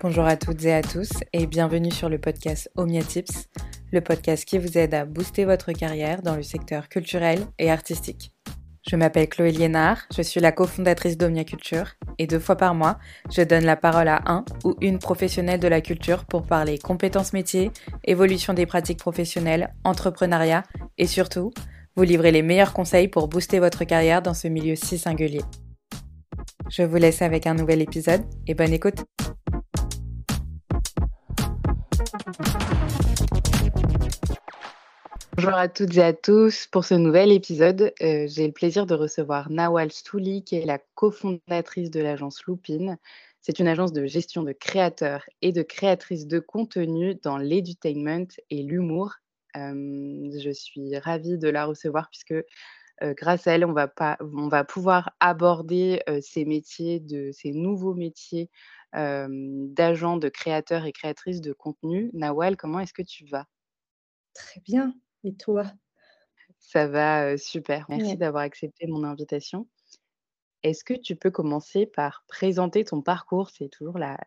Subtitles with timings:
[0.00, 3.48] Bonjour à toutes et à tous et bienvenue sur le podcast Omnia Tips,
[3.92, 8.32] le podcast qui vous aide à booster votre carrière dans le secteur culturel et artistique.
[8.88, 12.98] Je m'appelle Chloé Liénard, je suis la cofondatrice d'Omnia Culture et deux fois par mois,
[13.34, 17.32] je donne la parole à un ou une professionnelle de la culture pour parler compétences
[17.32, 17.72] métiers,
[18.04, 20.62] évolution des pratiques professionnelles, entrepreneuriat
[20.98, 21.52] et surtout,
[21.96, 25.42] vous livrer les meilleurs conseils pour booster votre carrière dans ce milieu si singulier.
[26.68, 29.04] Je vous laisse avec un nouvel épisode et bonne écoute.
[35.36, 36.66] Bonjour à toutes et à tous.
[36.66, 40.78] Pour ce nouvel épisode, euh, j'ai le plaisir de recevoir Nawal Stouli, qui est la
[40.94, 42.96] cofondatrice de l'agence Loupine.
[43.42, 48.62] C'est une agence de gestion de créateurs et de créatrices de contenu dans l'edutainment et
[48.62, 49.16] l'humour.
[49.56, 52.34] Euh, je suis ravie de la recevoir puisque
[53.02, 57.52] euh, grâce à elle, on va, pas, on va pouvoir aborder ces métiers, de, ces
[57.52, 58.50] nouveaux métiers
[58.92, 62.10] d'agents, de créateurs et créatrices de contenu.
[62.14, 63.46] Nawal, comment est-ce que tu vas?
[64.32, 64.94] Très bien.
[65.24, 65.66] Et toi?
[66.58, 67.84] Ça va super.
[67.90, 69.68] Merci d'avoir accepté mon invitation.
[70.62, 73.50] Est-ce que tu peux commencer par présenter ton parcours?
[73.50, 74.18] C'est toujours la,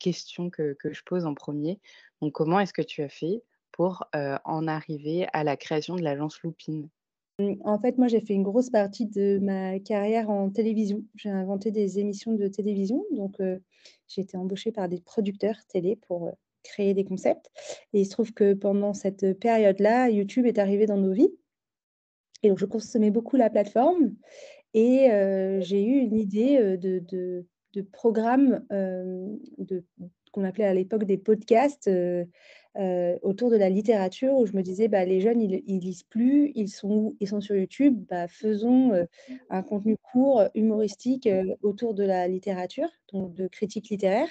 [0.00, 1.78] question que, je pose en premier.
[2.22, 6.42] Donc, comment est-ce que tu as fait pour en arriver à la création de l'agence
[6.42, 6.88] Loupine
[7.38, 11.02] en fait, moi, j'ai fait une grosse partie de ma carrière en télévision.
[11.16, 13.04] J'ai inventé des émissions de télévision.
[13.10, 13.36] Donc,
[14.08, 16.30] j'ai été embauchée par des producteurs télé pour
[16.62, 17.50] créer des concepts.
[17.92, 21.34] Et il se trouve que pendant cette période-là, YouTube est arrivé dans nos vies.
[22.42, 24.14] Et donc, je consommais beaucoup la plateforme.
[24.72, 25.08] Et
[25.60, 29.84] j'ai eu une idée de, de, de programme de,
[30.30, 31.90] qu'on appelait à l'époque des podcasts
[33.22, 36.52] autour de la littérature, où je me disais, bah, les jeunes, ils, ils lisent plus,
[36.54, 38.92] ils sont, ils sont sur YouTube, bah, faisons
[39.50, 41.28] un contenu court, humoristique
[41.62, 44.30] autour de la littérature, donc de critique littéraire.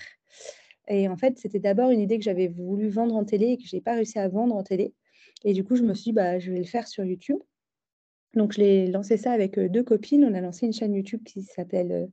[0.88, 3.64] Et en fait, c'était d'abord une idée que j'avais voulu vendre en télé et que
[3.66, 4.94] je n'ai pas réussi à vendre en télé.
[5.46, 7.40] Et du coup, je me suis dit, bah, je vais le faire sur YouTube.
[8.34, 10.26] Donc, je l'ai lancé ça avec deux copines.
[10.26, 12.10] On a lancé une chaîne YouTube qui s'appelle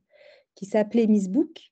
[0.55, 1.71] qui s'appelait Miss Book.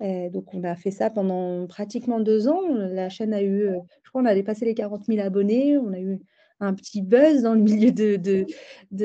[0.00, 2.62] Donc, on a fait ça pendant pratiquement deux ans.
[2.68, 3.68] La chaîne a eu,
[4.02, 5.78] je crois, on a dépassé les 40 000 abonnés.
[5.78, 6.20] On a eu
[6.60, 8.46] un petit buzz dans le milieu de, de,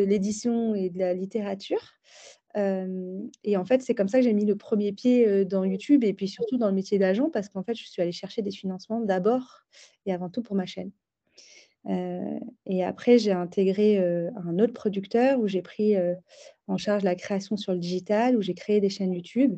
[0.02, 1.82] l'édition et de la littérature
[2.56, 6.14] et en fait, c'est comme ça que j'ai mis le premier pied dans YouTube et
[6.14, 9.02] puis surtout dans le métier d'agent parce qu'en fait, je suis allée chercher des financements
[9.02, 9.62] d'abord
[10.06, 10.92] et avant tout pour ma chaîne.
[12.66, 15.96] et après, j'ai intégré un autre producteur où j'ai pris
[16.68, 19.58] en charge la création sur le digital, où j'ai créé des chaînes YouTube.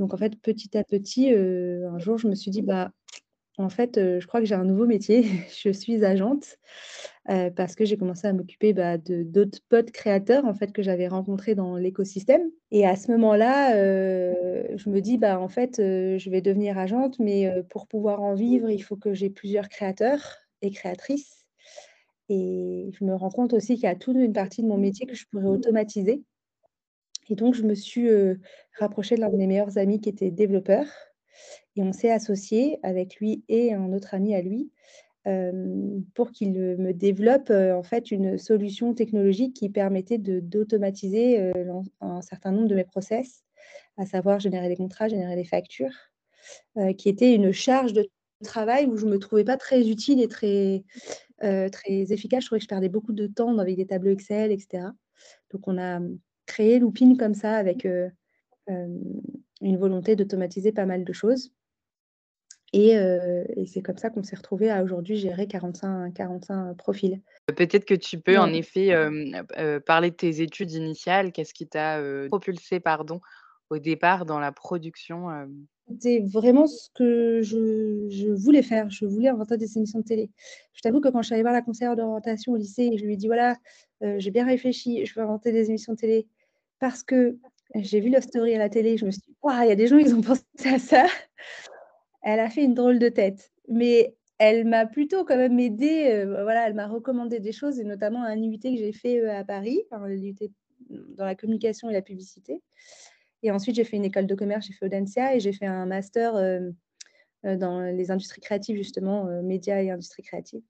[0.00, 2.90] Donc en fait, petit à petit, un jour, je me suis dit, bah,
[3.58, 5.22] en fait, je crois que j'ai un nouveau métier.
[5.62, 6.58] je suis agente
[7.54, 11.06] parce que j'ai commencé à m'occuper bah, de d'autres potes créateurs en fait que j'avais
[11.06, 12.50] rencontrés dans l'écosystème.
[12.72, 17.52] Et à ce moment-là, je me dis bah en fait, je vais devenir agente, mais
[17.68, 21.44] pour pouvoir en vivre, il faut que j'ai plusieurs créateurs et créatrices.
[22.30, 25.04] Et je me rends compte aussi qu'il y a toute une partie de mon métier
[25.04, 26.22] que je pourrais automatiser.
[27.30, 28.08] Et donc, je me suis
[28.78, 30.84] rapprochée de l'un de mes meilleurs amis qui était développeur
[31.76, 34.70] et on s'est associé avec lui et un autre ami à lui
[36.14, 41.52] pour qu'il me développe en fait une solution technologique qui permettait d'automatiser
[42.00, 43.44] un certain nombre de mes process,
[43.96, 45.94] à savoir générer des contrats, générer des factures,
[46.98, 48.08] qui était une charge de
[48.42, 50.82] travail où je ne me trouvais pas très utile et très,
[51.38, 52.42] très efficace.
[52.42, 54.84] Je trouvais que je perdais beaucoup de temps avec des tableaux Excel, etc.
[55.52, 56.00] Donc on a
[56.50, 57.86] créé Loopin comme ça avec
[58.66, 61.52] une volonté d'automatiser pas mal de choses.
[62.72, 62.96] Et,
[63.66, 67.20] c'est comme ça qu'on s'est retrouvé à aujourd'hui gérer 45, 45 profils.
[67.46, 68.94] Peut-être que tu peux en effet
[69.86, 71.32] parler de tes études initiales.
[71.32, 73.20] Qu'est-ce qui t'a propulsé pardon,
[73.70, 75.26] au départ dans la production
[75.88, 78.88] C'était vraiment ce que je, je, voulais faire.
[78.90, 80.30] Je voulais inventer des émissions de télé.
[80.72, 83.04] Je t'avoue que quand je suis allée voir la conseillère d'orientation au lycée et je
[83.04, 83.56] lui ai dit voilà,
[84.18, 86.28] j'ai bien réfléchi, je veux inventer des émissions de télé
[86.80, 87.38] parce que
[87.76, 89.86] j'ai vu Love Story à la télé, je me suis dit, il y a des
[89.86, 91.06] gens, ils ont pensé à ça.
[92.22, 93.52] Elle a fait une drôle de tête.
[93.68, 96.08] Mais elle m'a plutôt quand même aidée.
[96.10, 99.38] Euh, voilà, elle m'a recommandé des choses, et notamment un UT que j'ai fait euh,
[99.38, 100.06] à Paris, enfin,
[100.88, 102.62] dans la communication et la publicité.
[103.42, 105.86] Et ensuite, j'ai fait une école de commerce, j'ai fait Audencia et j'ai fait un
[105.86, 106.70] master euh,
[107.44, 110.62] dans les industries créatives, justement, médias et industries créatives.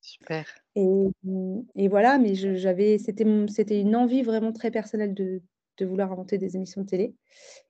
[0.00, 0.46] Super.
[0.76, 5.42] Et, voilà, mais j'avais, c'était, une envie vraiment très personnelle de,
[5.82, 7.14] vouloir inventer des émissions de télé.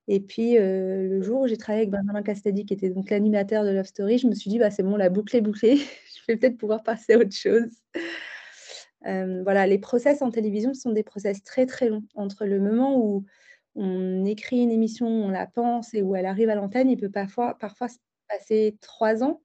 [0.09, 3.65] Et puis, euh, le jour où j'ai travaillé avec Benjamin Castaldi, qui était donc l'animateur
[3.65, 6.21] de Love Story, je me suis dit, bah, c'est bon, la boucle est bouclée, je
[6.27, 7.71] vais peut-être pouvoir passer à autre chose.
[9.07, 12.03] Euh, voilà, les process en télévision sont des process très, très longs.
[12.15, 13.25] Entre le moment où
[13.77, 17.11] on écrit une émission, on la pense et où elle arrive à l'antenne, il peut
[17.11, 17.99] parfois parfois se
[18.29, 19.41] passer 3 ans.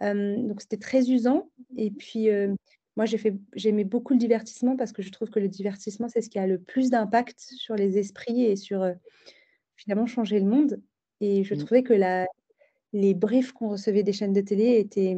[0.00, 2.56] Hem, donc c'était très usant et puis, heu,
[2.96, 3.06] moi
[3.54, 6.46] j'aimais beaucoup le divertissement parce que je trouve que le divertissement, c'est ce qui a
[6.46, 8.94] le plus d'impact sur les esprits et sur, heu,
[9.76, 10.82] finalement changer le monde
[11.20, 11.56] et je Mmh.
[11.56, 12.26] trouvais que la
[12.94, 15.16] les briefs qu'on recevait des chaînes de télé étaient,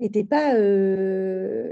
[0.00, 0.54] étaient pas,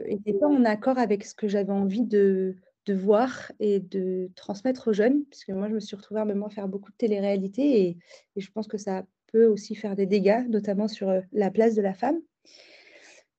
[0.07, 2.57] étaient pas en accord avec ce que j'avais envie de
[2.87, 5.25] de voir et de transmettre aux jeunes.
[5.27, 7.99] Puisque moi, je me suis retrouvée à un moment faire beaucoup de télé-réalité et
[8.37, 11.75] et je pense que ça peut aussi faire des dégâts, notamment sur, heu, la place
[11.75, 12.21] de la femme.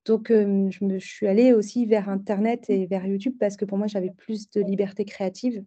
[0.05, 3.65] Donc, hem, je me je suis allée aussi vers internet et vers YouTube parce que
[3.65, 5.63] pour moi, j'avais plus de liberté créative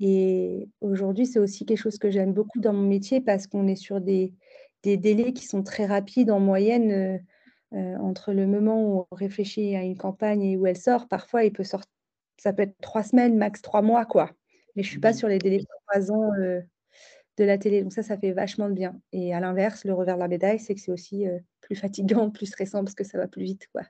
[0.00, 3.76] et aujourd'hui, c'est aussi quelque chose que j'aime beaucoup dans mon métier parce qu'on est
[3.76, 4.34] sur des
[4.84, 7.20] des délais qui sont très rapides en moyenne,
[7.74, 11.08] heu, entre le moment où on réfléchit à une campagne et où elle sort.
[11.08, 11.82] Parfois, il peut sort
[12.38, 14.32] ça peut être 3 semaines, max 3 mois, quoi.
[14.76, 15.14] Mais je suis pas Mmh.
[15.14, 16.32] sur les délais de 3 ans,
[17.38, 17.82] de la télé.
[17.82, 20.58] Donc ça, ça fait vachement de bien et à l'inverse, le revers de la médaille,
[20.58, 23.68] c'est que c'est aussi, heu, plus fatigant, plus stressant parce que ça va plus vite,
[23.72, 23.82] quoi.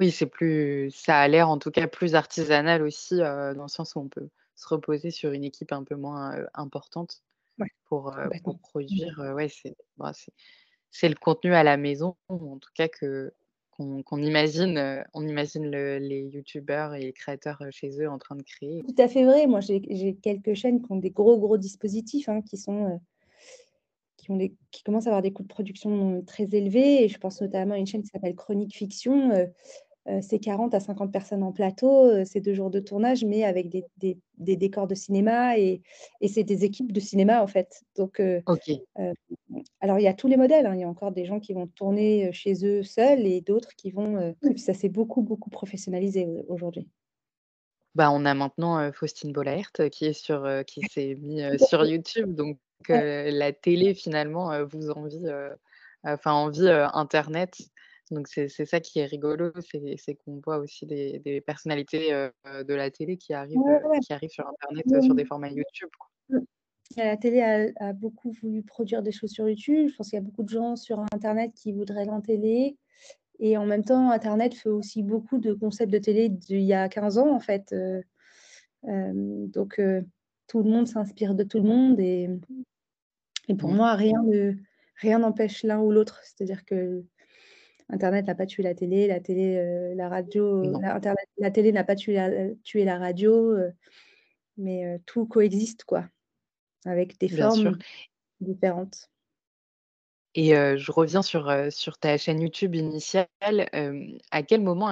[0.00, 3.68] Oui, c'est plus ça a l'air en tout cas plus artisanal aussi, heu, dans le
[3.68, 7.22] sens où on peut se reposer sur une équipe un peu moins, heu, importante
[7.58, 8.14] Ouais, pour,
[8.60, 10.12] produire, ouais, c'est bah,
[10.90, 13.32] c'est le contenu à la maison, en tout cas que
[14.04, 18.18] qu'on imagine, heu, on imagine le les youtubeurs et les créateurs, heu, chez eux en
[18.18, 18.82] train de créer.
[18.86, 19.46] Tout à fait vrai.
[19.46, 23.00] Moi, j'ai quelques chaînes qui ont des gros, gros dispositifs, hein, qui sont, heu
[24.16, 27.18] qui ont des qui commencent à avoir des coûts de production très élevés et je
[27.18, 29.32] pense notamment à une chaîne qui s'appelle Chronique Fiction,
[30.22, 33.68] c'est 40 à 50 personnes en plateau, heu, c'est 2 jours de tournage, mais avec
[33.70, 35.82] des des des décors de cinéma et
[36.20, 37.82] et c'est des équipes de cinéma, en fait.
[37.96, 38.80] Donc heu, OK.
[38.98, 39.14] hem,
[39.80, 40.74] alors il y a tous les modèles, hein.
[40.76, 43.90] Il y a encore des gens qui vont tourner, chez eux seuls et d'autres qui
[43.92, 46.90] vont, ça s'est beaucoup, beaucoup professionnalisé au aujourd'hui.
[47.96, 51.84] Bah, on a maintenant, Faustine Bollaert qui est sur, heu, qui s'est mis, sur.
[51.84, 52.58] YouTube donc
[52.88, 55.18] la télé finalement, vous envie,
[56.04, 57.58] enfin envie, internet.
[58.10, 62.90] Donc c'est ça qui est rigolo, c'est qu'on voit aussi des des personnalités, de la
[62.90, 64.00] télé qui arrivent, Ouais, heu, ouais.
[64.00, 65.26] qui arrivent sur internet, heu, sur des Mmh.
[65.26, 66.08] formats YouTube, quoi.
[66.28, 66.38] Mmh.
[66.96, 69.88] La télé a a beaucoup voulu produire des choses sur YouTube.
[69.90, 72.76] Je pense qu'il y a beaucoup de gens sur internet qui voudraient en télé
[73.40, 76.88] et en même temps, internet fait aussi beaucoup de concepts de télé d'il y a
[76.88, 77.74] 15 ans, en fait,
[78.84, 79.80] donc
[80.48, 82.28] tout le monde s'inspire de tout le monde et
[83.48, 83.74] et pour Mmh.
[83.74, 84.54] moi, rien ne
[84.96, 86.20] rien n'empêche l'un ou l'autre.
[86.24, 86.64] C'est-à-dire
[87.90, 91.50] qu'internet n'a pas tué la télé, la télé, heu, la radio, Non, la internet la
[91.50, 93.56] télé n'a pas tué la tué la radio,
[94.56, 96.08] mais tout coexiste, quoi,
[96.84, 97.64] avec des bien sûr.
[97.64, 97.78] formes
[98.40, 99.10] différentes.
[100.34, 103.26] Et je reviens sur, sur ta chaîne YouTube initiale,
[104.30, 104.88] à quel moment,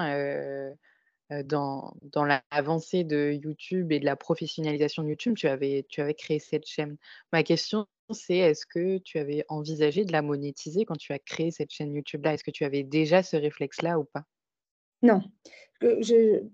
[1.45, 6.15] dans dans l'avancée de YouTube et de la professionnalisation de YouTube, tu avais tu avais
[6.15, 6.97] créé cette chaîne?
[7.33, 11.51] Ma question, c'est est-ce que tu avais envisagé de la monétiser quand tu as créé
[11.51, 12.35] cette chaîne YouTube-là?
[12.35, 14.25] Est-ce que tu avais déjà ce réflexe-là ou pas?
[15.03, 15.21] Non,
[15.83, 16.45] je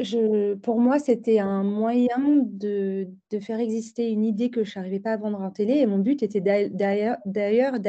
[0.00, 5.00] je pour moi, c'était un moyen de de faire exister une idée que je n'arrivais
[5.00, 7.80] pas à vendre en télé et mon but était d'a d'ailleurs d'ailleurs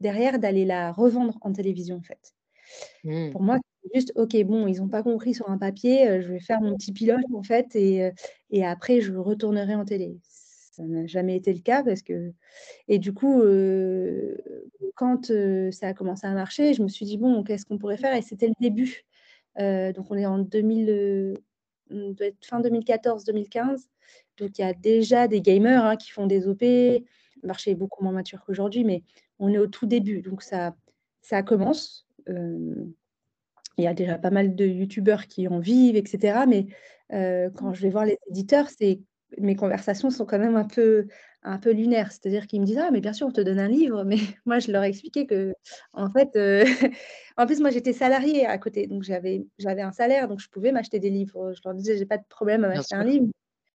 [0.00, 2.34] derrière d'aller la revendre en télévision, en fait.
[3.04, 3.58] Mmh, Pour moi,
[3.94, 6.76] juste: «OK, bon, ils ont pas compris sur un papier, heu, je vais faire mon
[6.76, 8.12] petit pilote, en fait et heu
[8.50, 10.18] et après je retournerai en télé».
[10.76, 12.32] Ça n'a jamais été le cas parce que
[12.88, 14.38] et du coup, heu,
[14.96, 17.98] quand, heu, ça a commencé à marcher, je me suis dit: «Bon, qu'est-ce qu'on pourrait
[17.98, 19.04] faire?» et c'était le début.
[19.60, 21.34] Heu, donc on est en 2000, heu,
[21.90, 23.88] on doit être fin 2014-2015.
[24.38, 26.62] Donc il y a déjà des gamers, hein, qui font des OP.
[26.62, 29.02] Le marché est beaucoup moins mature qu'aujourd'hui, mais
[29.40, 30.22] on est au tout début.
[30.22, 30.76] Donc ça
[31.22, 32.06] ça commence.
[33.78, 36.66] Il y a déjà pas mal de youtubeurs qui en vivent et cetera, mais
[37.10, 39.00] quand je vais voir les éditeurs, c'est
[39.38, 41.06] mes conversations sont quand même un peu
[41.42, 42.10] un peu lunaires.
[42.12, 44.16] C'est-à-dire qu'ils me disent: «Ah mais bien sûr, on te donne un livre», mais
[44.46, 46.64] moi je leur ai expliqué qu'en fait, heu,
[47.36, 49.46] en plus moi j'étais salariée à côté, donc j'avais
[49.82, 51.52] un salaire, donc je pouvais m'acheter des livres.
[51.54, 53.26] Je leur disais: «J'ai pas de problème à m'acheter un livre.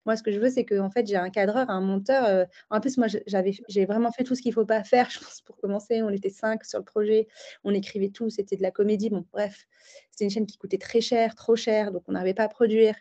[0.06, 2.80] Moi ce que je veux, c'est qu'en fait j'ai un cadreur, un monteur», heu, en
[2.82, 6.02] plus moi j'ai vraiment fait tout ce qu'il faut pas faire, je pense pour commencer.
[6.02, 7.28] On était 5 sur le projet,
[7.64, 9.66] on écrivait tout, c'était de la comédie, bon bref.
[10.12, 12.96] C'était une chaîne qui coûtait très cher, trop cher, donc on n'arrivait pas à produire.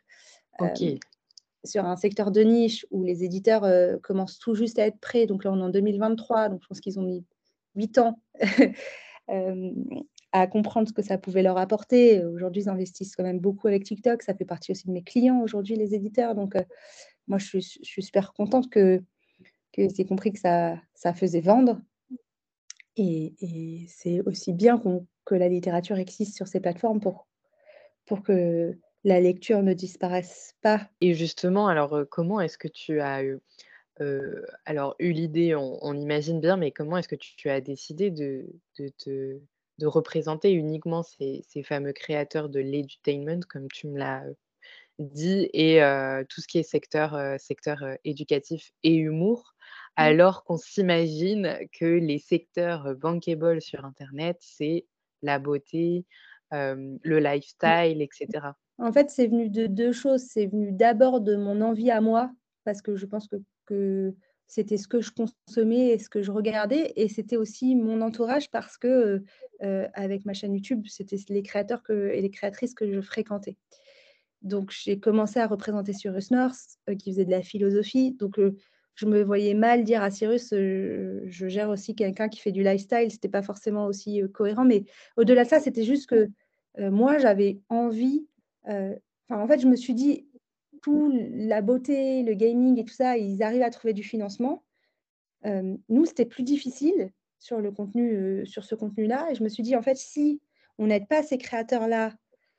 [0.61, 1.01] Hem, OK.
[1.65, 5.27] Sur un secteur de niche où les éditeurs, heu, commencent tout juste à être prêts,
[5.27, 7.25] donc là on est en 2023, donc je pense qu'ils ont mis
[7.77, 8.21] 8 ans,
[9.29, 9.75] hem,
[10.33, 12.25] à comprendre ce que ça pouvait leur apporter.
[12.25, 15.41] Aujourd'hui, ils investissent quand même beaucoup avec TikTok, ça fait partie aussi de mes clients
[15.43, 16.65] aujourd'hui, les éditeurs, donc heu,
[17.29, 19.03] moi je suis super contente que
[19.73, 21.81] qu'ils aient compris que ça ça faisait vendre.
[22.97, 23.35] Et
[23.89, 27.29] c'est aussi bien qu'on que la littérature existe sur ces plateformes pour
[28.07, 30.89] pour que la lecture ne disparaisse pas.
[31.01, 33.39] Et justement, alors, comment est-ce que tu as eu,
[34.65, 38.47] alors eu l'idée, on imagine bien, mais comment est-ce que tu as décidé de
[38.79, 39.41] de
[39.79, 44.25] de représenter uniquement ces ces fameux créateurs de l'edutainment comme tu me l'as
[45.01, 45.81] dit et
[46.31, 49.55] tout ce qui est secteur, secteur, éducatif et humour,
[49.99, 50.17] Mmh.
[50.17, 54.87] alors qu'on s'imagine que les secteurs bankable sur internet, c'est
[55.23, 56.07] la beauté,
[56.53, 57.19] le
[57.65, 57.73] Mmh.
[57.73, 58.57] lifestyle et cetera?
[58.81, 60.23] En fait, c'est venu de 2 choses.
[60.23, 62.33] C'est venu d'abord de mon envie à moi,
[62.65, 63.29] parce que je pense
[63.67, 64.15] que
[64.47, 68.51] c'était ce que je consommais et ce que je regardais et c'était aussi mon entourage
[68.51, 69.25] parce que, heu
[69.63, 73.57] heu, avec ma chaîne YouTube, c'était les créateurs et les créatrices que je fréquentais.
[74.43, 78.13] Donc j'ai commencé à représenter Cyrus North, heu, qui faisait de la philosophie.
[78.15, 78.41] Donc,
[78.97, 83.11] je me voyais mal dire à Cyrus, «Je gère aussi quelqu'un qui fait du lifestyle».
[83.13, 84.85] C'était pas forcément aussi, cohérent, mais
[85.17, 86.29] au-delà de ça, c'était juste que,
[86.79, 88.27] moi, j'avais envie,
[88.65, 90.29] enfin, en fait, je me suis dit:
[90.83, 94.65] «Tout la beauté, le gaming et tout ça, ils arrivent à trouver du financement».
[95.45, 99.49] Hem, nous, c'était plus difficile sur le contenu, heu, sur ce contenu-là et je me
[99.51, 100.43] suis dit: «En fait, si
[100.79, 102.15] on n'aide pas ces créateurs-là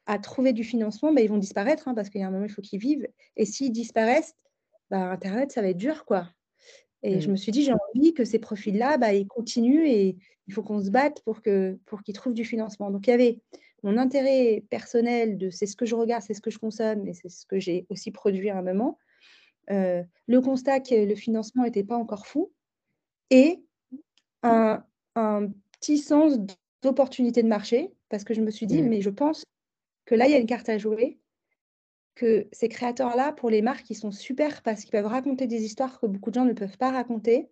[0.07, 2.45] à trouver du financement, bah, ils vont disparaître, hein, parce qu'il y a un moment,
[2.45, 4.35] il faut qu'ils vivent et s'ils disparaissent,
[4.91, 6.29] bah, internet, ça va être dur, quoi»
[7.03, 7.31] et je Mmh.
[7.31, 10.17] me suis dit: «J'ai envie que ces profils-là, bah, ils continuent et
[10.47, 12.91] il faut qu'on se batte pour que pour qu'ils trouvent du financement».
[12.91, 13.41] Donc il y avait
[13.83, 17.13] mon intérêt personnel de c'est ce que je regarde, c'est ce que je consomme et
[17.13, 18.97] c'est ce que j'ai aussi produit à un moment.
[19.71, 22.51] Heu, le constat que le financement était pas encore fou
[23.29, 23.61] et
[24.43, 24.83] un
[25.15, 26.39] un petit sens
[26.83, 28.87] d'opportunité de marché parce que je me suis dit: Mmh.
[28.89, 29.43] «Mais je pense
[30.05, 31.19] que là, il y a une carte à jouer,
[32.15, 35.99] que ces créateurs-là, pour les marques, ils sont super parce qu'ils peuvent raconter des histoires
[35.99, 37.49] que beaucoup de gens ne peuvent pas raconter».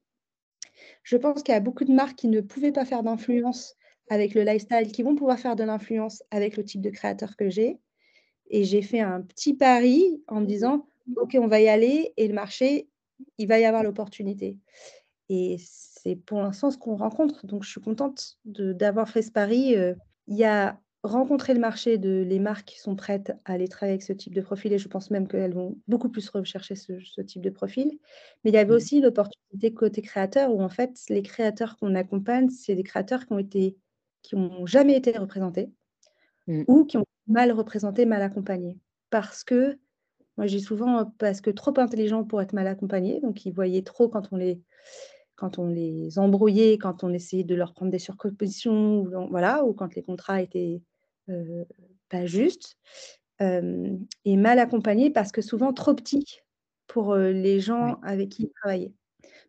[1.03, 3.75] Je pense qu'il y a beaucoup de marques qui ne pouvaient pas faire d'influence
[4.09, 7.49] avec le lifestyle, qui vont pouvoir faire de l'influence avec le type de créateur que
[7.49, 7.79] j'ai
[8.49, 10.87] et j'ai fait un petit pari en me disant:
[11.17, 12.89] «OK, on va y aller et le marché,
[13.37, 14.59] il va y avoir l'opportunité»
[15.29, 19.75] et c'est pour l'instant ce qu'on rencontre donc je suis contente d'avoir fait ce pari,
[19.75, 19.95] heu.
[20.27, 23.93] Il y a rencontrer le marché de les marques qui sont prêtes à aller travailler
[23.93, 26.99] avec ce type de profil et je pense même qu'elles vont beaucoup plus rechercher ce
[27.01, 27.99] ce type de profil.
[28.43, 28.75] Mais il y avait Mmh.
[28.75, 33.33] aussi l'opportunité côté créateur où en fait, les créateurs qu'on accompagne, c'est des créateurs qui
[33.33, 33.77] ont été
[34.21, 35.71] qui ont jamais été représentés
[36.49, 36.63] Mmh.
[36.67, 38.79] ou qui ont mal représentés, mal accompagnés.
[39.11, 39.77] Parce que
[40.35, 44.09] moi, dis souvent, parce que trop intelligents pour être mal accompagnés, donc ils voyaient trop
[44.09, 44.59] quand on les
[45.35, 49.73] quand on les embrouillait, quand on essayait de leur prendre des surcopositions ou voilà, ou
[49.73, 50.81] quand les contrats étaient,
[51.29, 51.65] heu,
[52.09, 52.77] pas justes,
[53.39, 56.41] hem et mal accompagnés parce que souvent trop petits
[56.87, 58.93] pour, les gens avec qui ils travaillaient.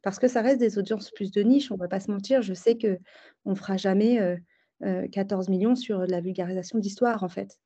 [0.03, 2.43] Parce que ça reste des audiences plus de niche, on va pas se mentir.
[2.43, 4.19] Je sais qu'on fera jamais,
[4.85, 7.59] heu heu, 14 000 000 sur de la vulgarisation d'histoire, en fait.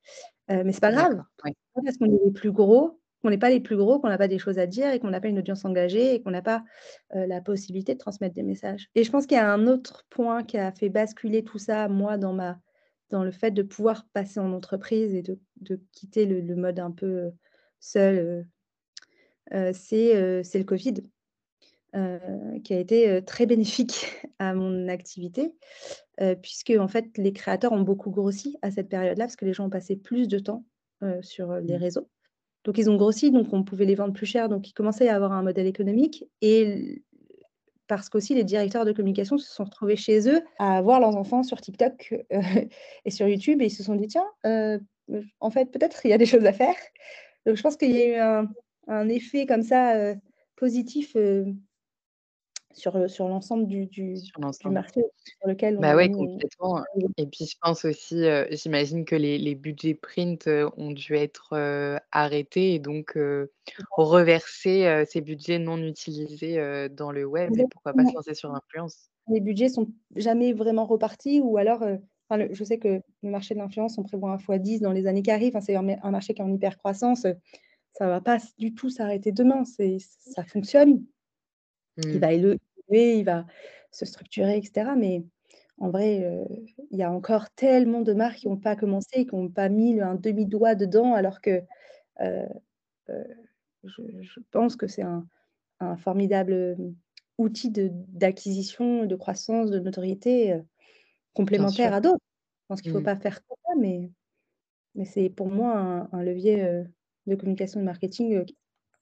[0.51, 1.23] Heu, mais c'est pas grave.
[1.45, 1.55] Ouais.
[1.85, 4.29] Parce qu'on est les plus gros, qu'on n'est pas les plus gros, qu'on n'a pas
[4.29, 6.65] des choses à dire et qu'on n'a pas une audience engagée et qu'on n'a pas,
[7.17, 10.07] heu, la possibilité de transmettre des messages et je pense qu'il y a un autre
[10.11, 12.61] point qui a fait basculer tout ça, moi, dans ma
[13.11, 16.81] dans le fait de pouvoir passer en entreprise et de de quitter le le mode
[16.81, 17.35] un peu, heu,
[17.81, 18.47] seul,
[19.75, 20.95] c'est le covid,
[21.95, 22.21] heu,
[22.65, 24.07] qui a été, heu, très bénéfique
[24.39, 25.55] à mon activité,
[26.21, 29.67] heu, puisqu'en fait, les créateurs ont beaucoup grossi à cette période-là, parce que les gens
[29.67, 30.65] ont passé plus de temps,
[31.23, 31.79] sur, les Mmh.
[31.79, 32.09] réseaux.
[32.65, 35.17] Donc ils ont grossi, donc on pouvait les vendre plus cher, donc il commençait à
[35.17, 37.03] avoir un modèle économique et
[37.87, 41.43] parce qu'aussi les directeurs de communication se sont retrouvés chez eux à voir leurs enfants
[41.43, 42.15] sur TikTok,
[43.05, 44.27] et sur YouTube et ils se sont dit: «Tiens,
[45.41, 46.75] en fait, peut-être il y a des choses à faire».
[47.47, 48.49] Donc je pense qu'il y a eu un
[48.87, 50.15] un effet comme ça,
[50.57, 51.17] positif,
[52.75, 53.89] sur, l'ensemble du
[54.67, 56.83] marché sur lequel Bah, on ouais, nous complètement
[57.17, 61.55] et puis je pense aussi, j'imagine que les les budgets print, ont dû être,
[62.13, 63.53] arrêtés et donc heu,
[63.97, 69.09] reverser, ces budgets non utilisés, dans le web et pourquoi pas se lancer sur l'influence.
[69.29, 73.31] Les budgets sont jamais vraiment repartis ou alors, heu, enfin le je sais que le
[73.31, 75.77] marché de l'influence, on prévoit un fois 10 dans les années qui arrivent, enfin c'est
[75.77, 77.27] un un marché qui est en hyper croissance,
[77.93, 81.05] ça va pas du tout s'arrêter demain, c'est ça fonctionne.
[82.13, 82.23] Il Mmh.
[82.23, 82.59] va évoluer,
[82.91, 83.47] il va
[83.91, 85.25] se structurer et cetera mais
[85.79, 86.47] en vrai, heu,
[86.91, 89.69] il y a encore tellement de marques qui ont pas commencé et qui ont pas
[89.69, 91.63] mis un demi doigt dedans alors que,
[92.23, 92.47] heu
[93.11, 93.27] heu,
[93.85, 95.27] je je pense que c'est un
[95.81, 96.77] un formidable,
[97.39, 100.61] outil d'acquisition, de croissance, de notoriété,
[101.35, 102.21] complémentaire à d'autres.
[102.65, 103.05] Je pense qu'il faut Mmh.
[103.05, 104.11] pas faire que ça mais
[104.97, 106.85] mais c'est pour moi un un levier,
[107.29, 108.45] de communication, de marketing,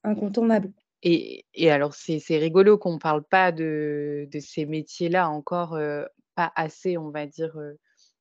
[0.04, 0.72] incontournable.
[1.02, 6.06] Et et alors c'est rigolo qu'on parle pas de de ces métiers-là encore, heu,
[6.37, 7.78] pas assez, on va dire, heu,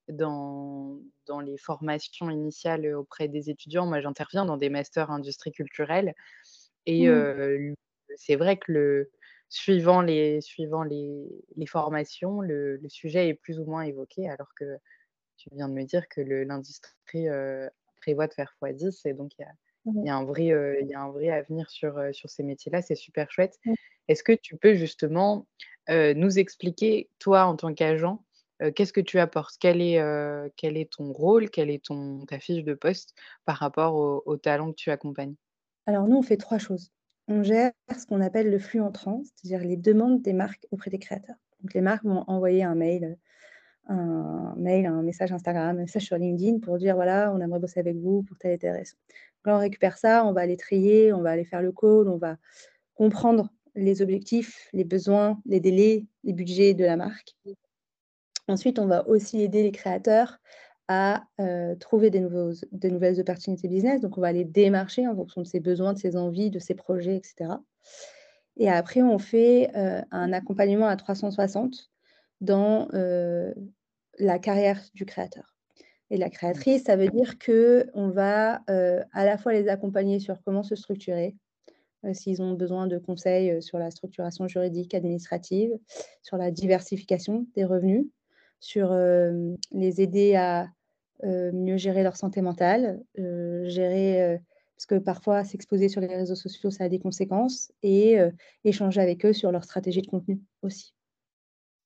[0.09, 3.85] dans dans les formations initiales, auprès des étudiants.
[3.87, 6.15] Moi, j'interviens dans des masters industrie culturelle
[6.85, 7.25] et Mmh.
[8.15, 9.11] c'est vrai que le
[9.49, 14.49] suivant les suivant les les formations, le le sujet est plus ou moins évoqué alors
[14.55, 14.77] que
[15.37, 17.27] tu viens de me dire que l'industrie,
[18.01, 19.51] prévoit de faire fois 10 et donc il y a
[19.85, 22.81] il y a un vrai, heu, il y a un vrai avenir sur, ces métiers-là,
[22.81, 23.59] c'est super chouette.
[23.65, 23.73] Mmh.
[24.07, 25.47] Est-ce que tu peux justement,
[25.89, 28.23] nous expliquer, toi, en tant qu'agent,
[28.75, 29.55] qu'est-ce que tu apportes?
[29.59, 31.49] Quel est, heu, quel est ton rôle?
[31.49, 33.95] Quelle est ton ta fiche de poste par rapport
[34.25, 35.35] aux talents que tu accompagnes?
[35.87, 36.91] Alors nous, on fait 3 choses.
[37.27, 40.99] On gère ce qu'on appelle le flux entrant, c'est-à-dire les demandes des marques auprès des
[40.99, 41.35] créateurs.
[41.61, 43.17] Donc les marques vont envoyer un mail,
[43.87, 47.79] un mail, un message Instagram, un message sur LinkedIn pour dire: «Voilà, on aimerait bosser
[47.81, 48.97] avec vous pour telle et telle raison».
[49.45, 52.37] On récupère ça, on va aller trier, on va aller faire le call, on va
[52.95, 57.35] comprendre les objectifs, les besoins, les délais, les budgets de la marque.
[58.47, 60.39] Ensuite, on va aussi aider les créateurs
[60.87, 64.01] à, heu, trouver des nouvelles opportunités business.
[64.01, 66.75] Donc on va les démarcher en fonction de ses besoins, de ses envies, de ses
[66.75, 67.61] projets et cetera.
[68.57, 71.91] Et après on fait, heu, un accompagnement à 360
[72.41, 73.53] dans, heu,
[74.19, 75.55] la carrière du créateur.
[76.11, 80.43] Et la créatrice, ça veut dire qu'on va, heu, à la fois les accompagner sur
[80.43, 81.37] comment se structurer,
[82.05, 85.71] heu, s'ils ont besoin de conseils, heu, sur la structuration juridique, administrative,
[86.21, 88.07] sur la diversification des revenus,
[88.59, 88.93] sur,
[89.71, 90.67] les aider à,
[91.23, 94.39] mieux gérer leur santé mentale, gérer,
[94.75, 98.17] parce que parfois s'exposer sur les réseaux sociaux, ça a des conséquences et
[98.63, 100.93] échanger avec eux sur leur stratégie de contenu aussi.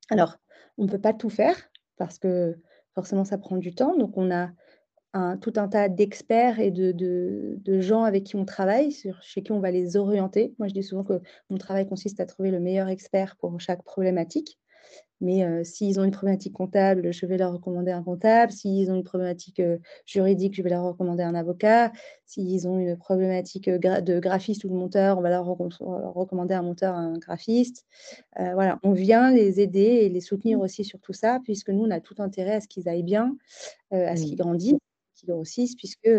[0.09, 0.35] Alors,
[0.77, 1.55] on ne peut pas tout faire
[1.95, 2.57] parce que
[2.95, 4.49] forcément ça prend du temps, donc on a
[5.39, 9.71] tout un tas d'experts et de gens avec qui on travaille, chez qui on va
[9.71, 10.53] les orienter.
[10.59, 13.83] Moi, je dis souvent que mon travail consiste à trouver le meilleur expert pour chaque
[13.83, 14.59] problématique.
[15.21, 18.51] Mais heu, s'ils ont une problématique comptable, je vais leur recommander un comptable.
[18.51, 21.91] S'ils ont une problématique, heu, juridique, je vais leur recommander un avocat.
[22.25, 26.13] S'ils ont une problématique, gra de graphiste ou de monteur, on va leur recom leur
[26.13, 27.85] recommander un monteur, un graphiste.
[28.39, 31.83] Heu, voilà, on vient les aider et les soutenir aussi sur tout ça, puisque nous,
[31.85, 33.37] on a tout intérêt à ce qu'ils aillent bien,
[33.91, 34.39] à ce qu'ils Mmh.
[34.39, 34.75] grandissent,
[35.15, 36.09] qu'ils grossissent, puisque,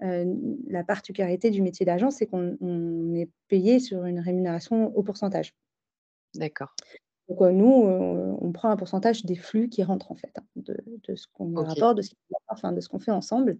[0.00, 5.54] la particularité du métier d'agent, c'est qu'on on est payé sur une rémunération au pourcentage.
[6.34, 6.70] D'accord.
[7.28, 10.76] Donc, nous, on prend un pourcentage des flux qui rentrent en fait, hein, de
[11.08, 11.72] de ce qu'on leur OK.
[11.72, 13.58] apporte, de ce qu'ils apportent, enfin de ce qu'on fait ensemble.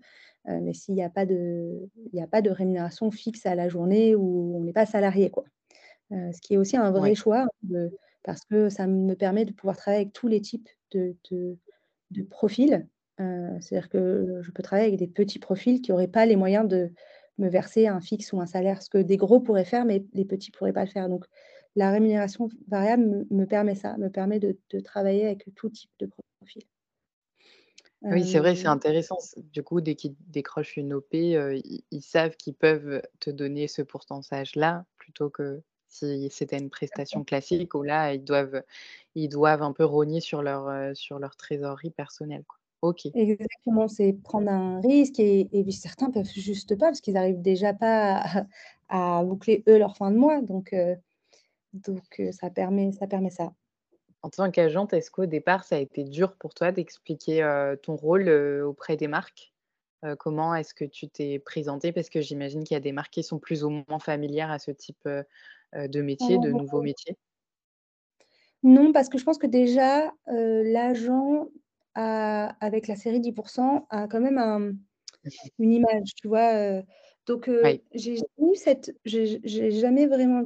[0.48, 3.54] Heu, mais s'il y a pas de il y a pas de rémunération fixe à
[3.56, 5.44] la journée ou on n'est pas salarié, quoi.
[6.12, 7.16] Heu, ce qui est aussi un vrai Ouais.
[7.16, 7.92] choix de
[8.24, 11.58] parce que ça me permet de pouvoir travailler avec tous les types de de
[12.10, 12.88] de profils.
[13.20, 16.68] Heu, c'est-à-dire que je peux travailler avec des petits profils qui auraient pas les moyens
[16.68, 16.92] de
[17.38, 18.82] me verser un fixe ou un salaire.
[18.82, 21.08] Ce que des gros pourraient faire, mais les petits pourraient pas le faire.
[21.08, 21.26] Donc
[21.76, 25.90] la rémunération variable me me permet ça, me permet de de travailler avec tout type
[26.00, 26.06] de
[26.40, 26.62] profil.
[28.10, 29.28] Oui, c'est vrai, c'est Hem, intéressant.
[29.36, 33.82] Du coup, dès qu'ils décrochent une OP, heu, ils savent qu'ils peuvent te donner ce
[33.82, 38.62] pourcentage-là, plutôt que si c'était une prestation classique où là, ils doivent
[39.14, 42.58] ils doivent un peu rogner sur leur, heu, sur leur trésorerie personnelle, quoi.
[42.82, 47.42] OK, exactement, c'est prendre un risque et et certains peuvent juste pas parce qu'ils arrivent
[47.42, 48.18] déjà pas
[48.88, 50.72] à à boucler eux leur fin de mois donc
[51.72, 53.52] donc heu, ça permet ça permet ça.
[54.22, 57.96] en tant qu'agente, est-ce qu'au départ, ça a été dur pour toi d'expliquer, heu, ton
[57.96, 59.54] rôle, heu, auprès des marques?
[60.18, 61.92] Comment est-ce que tu t'es présentée?
[61.92, 64.58] Parce que j'imagine qu'il y a des marques qui sont plus ou moins familières à
[64.58, 65.06] ce type,
[65.74, 67.18] de métier, de nouveaux métiers?
[68.62, 71.48] Non, parce que je pense que déjà, l'agent
[71.94, 74.72] avec la série 10% a quand même un
[75.58, 76.82] une image, tu vois?
[77.26, 77.80] Donc Oui,
[79.04, 80.42] j'ai jamais vraiment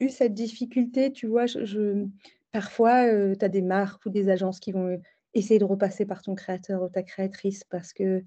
[0.00, 1.46] eu cette difficulté, tu vois?
[1.46, 2.06] Je je
[2.52, 5.00] parfois, heu, tu as des marques ou des agences qui vont, heu,
[5.34, 8.24] essayer de repasser par ton créateur ou ta créatrice parce qu'ils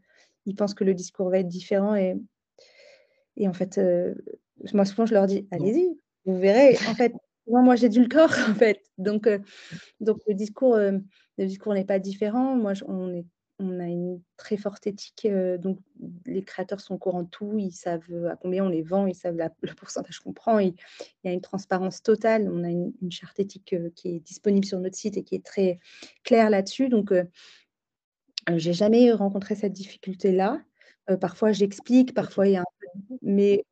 [0.57, 2.15] pensent que le discours va être différent et
[3.37, 4.15] et en fait, heu,
[4.73, 5.57] moi souvent je leur dis: non.
[5.57, 6.77] «Allez-y, vous verrez».
[6.87, 7.13] En fait,
[7.47, 9.27] moi j'édulcore en fait, donc
[10.01, 11.01] donc le discours, le
[11.47, 12.55] discours n'est pas différent.
[12.57, 13.25] Moi, je on est
[13.61, 15.79] on a une très forte éthique, heu, donc
[16.25, 17.57] les créateurs sont au courant de tout.
[17.57, 20.59] Ils savent, à combien on les vend, ils savent le pourcentage qu'on prend.
[20.59, 20.73] Il
[21.23, 22.49] y a une transparence totale.
[22.51, 25.45] On a une charte éthique, heu, qui est disponible sur notre site et qui est
[25.45, 25.79] très
[26.23, 26.89] claire là-dessus.
[26.89, 27.27] Donc, heu,
[28.49, 30.61] heu, j'ai jamais rencontré cette difficulté-là.
[31.19, 33.65] Parfois j'explique, parfois il y a un peu mais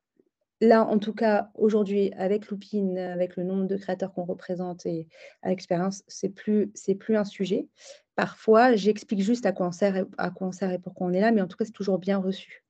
[0.62, 5.08] Là, en tout cas, aujourd'hui, avec Loopin, avec le nombre de créateurs qu'on représente et
[5.42, 7.68] à l'expérience, c'est plus plus un sujet.
[8.20, 11.14] Parfois, j'explique juste à quoi on sert et à quoi on sert et pourquoi on
[11.14, 12.64] est là, mais en tout cas, c'est toujours bien reçu.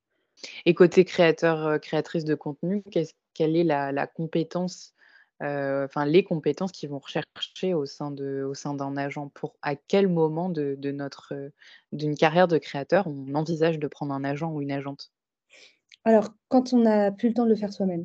[0.66, 4.94] Et côté créateur, heu, créatrice de contenu, qu'est-ce quelle est la la compétence,
[5.42, 9.30] enfin les compétences qu'ils vont rechercher au sein de au sein d'un agent?
[9.30, 11.34] Pour à quel moment de de notre,
[11.92, 15.12] d'une carrière de créateur, on envisage de prendre un agent ou une agente?
[16.04, 18.04] Alors, quand on n'a plus le temps de le faire soi-même.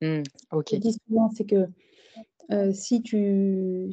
[0.00, 0.22] Mmh,
[0.66, 0.82] Ce que je OK.
[0.82, 1.68] dis souvent, c'est que,
[2.50, 3.90] heu, si tu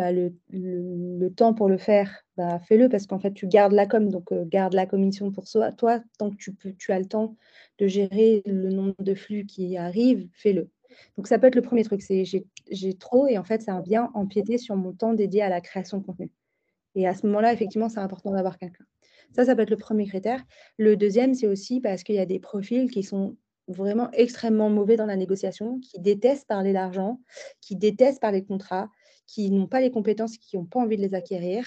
[0.00, 4.08] as le temps pour le faire, bah, fais-le parce qu'en fait, tu gardes la com,
[4.10, 7.06] donc heu, garde la commission pour soi toi, tant que tu peux tu as le
[7.06, 7.36] temps
[7.78, 10.70] de gérer le nombre de flux qui arrivent, fais-le.
[11.16, 14.10] Donc ça peut être le 1er truc, c'est j'ai trop et en fait, ça vient
[14.14, 16.30] empiéter sur mon temps dédié à la création de contenu
[16.96, 18.84] et à ce moment-là, effectivement, c'est important d'avoir quelqu'un.
[19.34, 20.42] Ça, ça peut être le 1er critère.
[20.78, 23.36] Le 2e, c'est aussi parce qu'il y a des profils qui sont
[23.68, 27.20] vraiment extrêmement mauvais dans la négociation, qui détestent parler d'argent,
[27.60, 28.88] qui détestent parler de contrat,
[29.26, 31.66] qui n'ont pas les compétences, qui ont pas envie de les acquérir.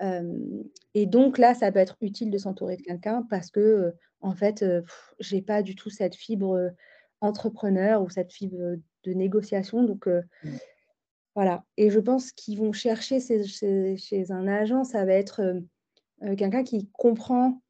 [0.00, 3.94] Hem et donc là, ça peut être utile de s'entourer de quelqu'un parce que, heu,
[4.20, 4.84] en fait, heu,
[5.20, 6.70] j'ai pas du tout cette fibre,
[7.20, 10.08] entrepreneur ou cette fibre, de négociation donc
[10.42, 10.56] Mmh.
[11.34, 15.42] voilà et je pense qu'ils vont chercher chez chez chez un agent, ça va être,
[16.36, 17.60] quelqu'un qui comprend,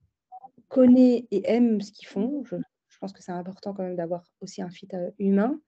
[0.68, 2.44] connaît et aime ce qu'ils font.
[2.44, 2.56] Je
[2.94, 5.60] je pense que c'est important quand même d'avoir aussi un fit, heu, humain.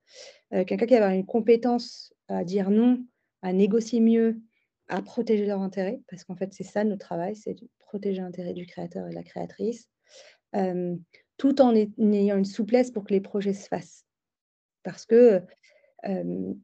[0.54, 3.04] Heu, quelqu'un qui va avoir une compétence à dire non,
[3.42, 4.40] à négocier mieux,
[4.88, 8.54] à protéger leurs intérêts parce qu'en fait, c'est ça notre travail, c'est de protéger l'intérêt
[8.54, 9.88] du créateur et de la créatrice.
[10.54, 11.00] Hem,
[11.38, 14.06] tout en ay ayant une souplesse pour que les projets se fassent.
[14.84, 15.42] Parce que,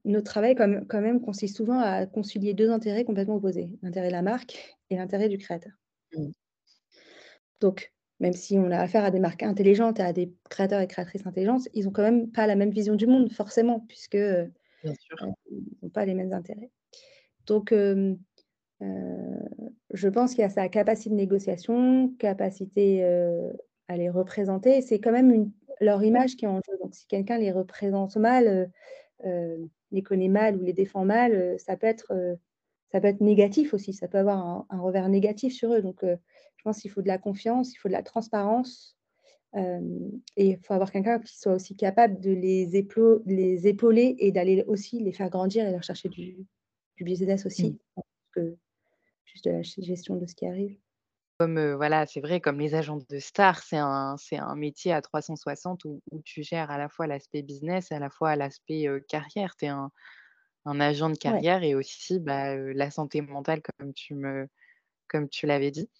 [0.05, 4.09] notre travail quand même quand même consiste souvent à concilier 2 intérêts complètement opposés, l'intérêt
[4.09, 5.73] de la marque et l'intérêt du créateur.
[6.17, 6.31] Mmh.
[7.61, 10.89] Donc, même si on a affaire à des marques intelligentes et à des créateurs et
[10.89, 14.53] créatrices intelligentes, ils ont quand même pas la même vision du monde forcément puisque, heu,
[14.83, 15.19] Bien sûr.
[15.23, 16.73] heu, ils ont pas les mêmes intérêts.
[17.47, 18.19] Donc heu,
[19.93, 23.53] je pense qu'il y a sa capacité de négociation, capacité, heu,
[23.89, 24.81] à les représenter.
[24.83, 26.77] C'est quand même une leur image qui est en jeu.
[26.83, 28.71] Donc si quelqu'un les représente mal,
[29.91, 32.13] les connaît mal ou les défend mal, ça peut être,
[32.93, 33.93] ça peut être négatif aussi.
[33.93, 35.83] Ça peut avoir un un revers négatif sur eux.
[35.83, 36.05] Donc
[36.63, 38.97] je pense qu'il faut de la confiance, il faut de la transparence,
[39.55, 42.77] hem et il faut avoir quelqu'un qui soit aussi capable de les
[43.69, 46.47] épauler et d'aller aussi les faire grandir et leur chercher du
[46.99, 47.73] du business Mmh.
[47.73, 47.81] aussi,
[48.33, 48.59] que
[49.27, 50.79] juste de la gestion de ce qui arrive.
[51.39, 54.93] Comme, heu, voilà, c'est vrai, comme les agents de stars, c'est un c'est un métier
[54.93, 58.87] à 360 où où tu gères à la fois l'aspect business, à la fois l'aspect,
[58.87, 59.57] heu, carrière.
[59.57, 59.91] Tu es un
[60.67, 61.43] un agent de Ouais.
[61.43, 64.49] carrière et aussi, bah, la santé mentale comme tu me
[65.13, 65.91] comme tu l'avais dit.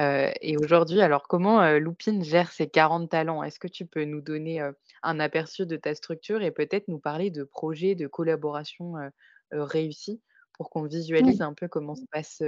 [0.00, 3.42] Heu et aujourd'hui, alors comment, Loopin gère ses 40 talents?
[3.44, 7.00] Est-ce que tu peux nous donner, heu, un aperçu de ta structure et peut-être nous
[7.00, 9.10] parler de projets de collaboration, heu,
[9.54, 10.22] heu, réussis
[10.54, 10.84] pour qu'on
[11.18, 11.38] Oui.
[11.38, 12.42] visualise un peu comment se passe,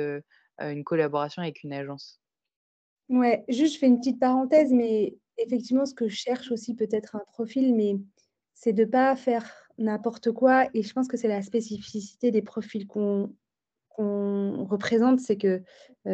[0.61, 2.19] une collaboration avec une agence?
[3.09, 7.17] Ouais, juste je fais une petite parenthèse, mais effectivement, ce que je cherche aussi peut-être
[7.17, 7.97] un profil, mais
[8.55, 12.87] c'est de pas faire n'importe quoi et je pense que c'est la spécificité des profils
[12.87, 13.35] qu'on
[13.91, 15.21] qu'on représente.
[15.21, 15.63] C'est que,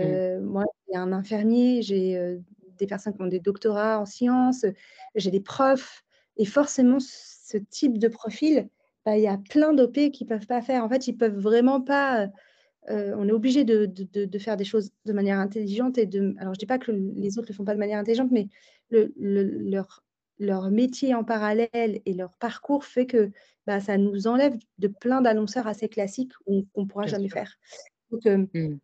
[0.01, 0.19] Mmh.
[0.19, 2.43] heu, moi, j'ai un infirmier, j'ai, heu,
[2.79, 4.67] des personnes qui ont des doctorats en sciences,
[5.15, 6.05] j'ai des profs
[6.37, 8.69] et forcément ce type de profil,
[9.07, 10.85] bah, il y a plein d'OP qui peuvent pas faire.
[10.85, 12.31] En fait, ils peuvent vraiment pas, heu
[12.91, 16.35] heu, on est obligé de de de faire des choses de manière intelligente et de
[16.39, 18.49] alors je dis pas que les autres le font pas de manière intelligente, mais
[18.91, 20.05] le le leur
[20.39, 23.31] leur métier en parallèle et leur parcours fait que,
[23.67, 27.31] bah, ça nous enlève de plein d'annonceurs assez classiques qu'on qu'on pourra Bien jamais sûr.
[27.31, 27.55] faire.
[28.13, 28.79] Donc hem Mmh.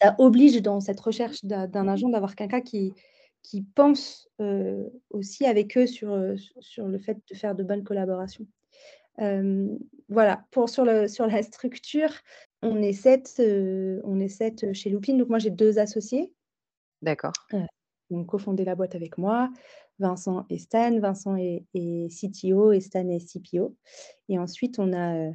[0.00, 2.94] ça oblige dans cette recherche d'un agent d'avoir quelqu'un qui
[3.42, 7.84] qui pense, heu, aussi avec eux sur, su sur le fait de faire de bonnes
[7.84, 8.46] collaborations.
[10.08, 12.10] Voilà, pour sur le sur la structure,
[12.62, 15.16] on est 7, heu, on est 7 chez Loopin.
[15.18, 16.32] Donc moi, j'ai 2 associés
[17.02, 17.44] D'accord.
[18.10, 19.50] qui ont cofondé la boîte avec moi,
[19.98, 20.98] Vincent et Stan.
[21.00, 23.76] Vincent est est CTO et Stan est CPO
[24.28, 25.34] et ensuite on a, heu,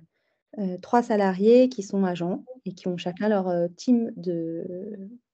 [0.60, 4.66] heu, 3 salariés qui sont agents et qui ont chacun leur, heu, team de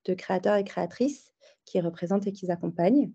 [0.06, 1.34] de créateurs et créatrices
[1.66, 3.12] qu'ils représentent et qu'ils accompagnent.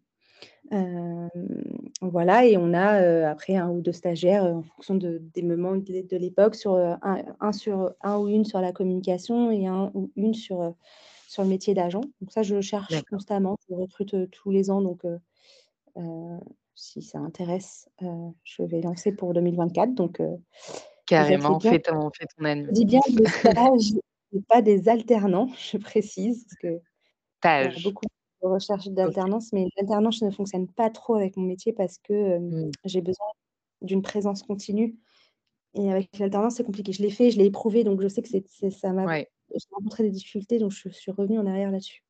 [2.03, 5.93] Voilà et on a, après 1 ou 2 stagiaires, en fonction de des moments de
[5.93, 9.91] l'é de l'époque sur, un un sur 1 ou 1 sur la communication et 1
[9.95, 10.75] ou 1 sur,
[11.29, 12.03] sur le métier d'agent.
[12.21, 15.05] Donc ça, je cherche constamment, je recrute, tous les ans donc
[16.75, 18.07] si ça intéresse, heu,
[18.45, 20.21] je vais lancer pour 2024 donc
[21.19, 21.61] les Carrément, bienvenus.
[21.61, 23.93] fais ton fais ton Je dis bien des stages
[24.35, 26.81] et pas des alternants, je précise, parce qu'il
[27.61, 27.81] y a Stage.
[27.81, 28.07] beaucoup
[28.43, 32.53] de recherches d'alternance, mais l'alternance ne fonctionne pas trop avec mon métier parce que, hem,
[32.53, 32.73] Mmh.
[32.85, 33.27] j'ai besoin
[33.83, 34.99] d'une présence continue
[35.75, 36.93] et avec l'alternance, c'est compliqué.
[36.93, 39.31] Je l'ai fait, je l'ai éprouvé, donc je sais que c'est c'est ça m'a Ouais.
[39.73, 42.03] rencontré des difficultés, donc je suis revenue en arrière là-dessus.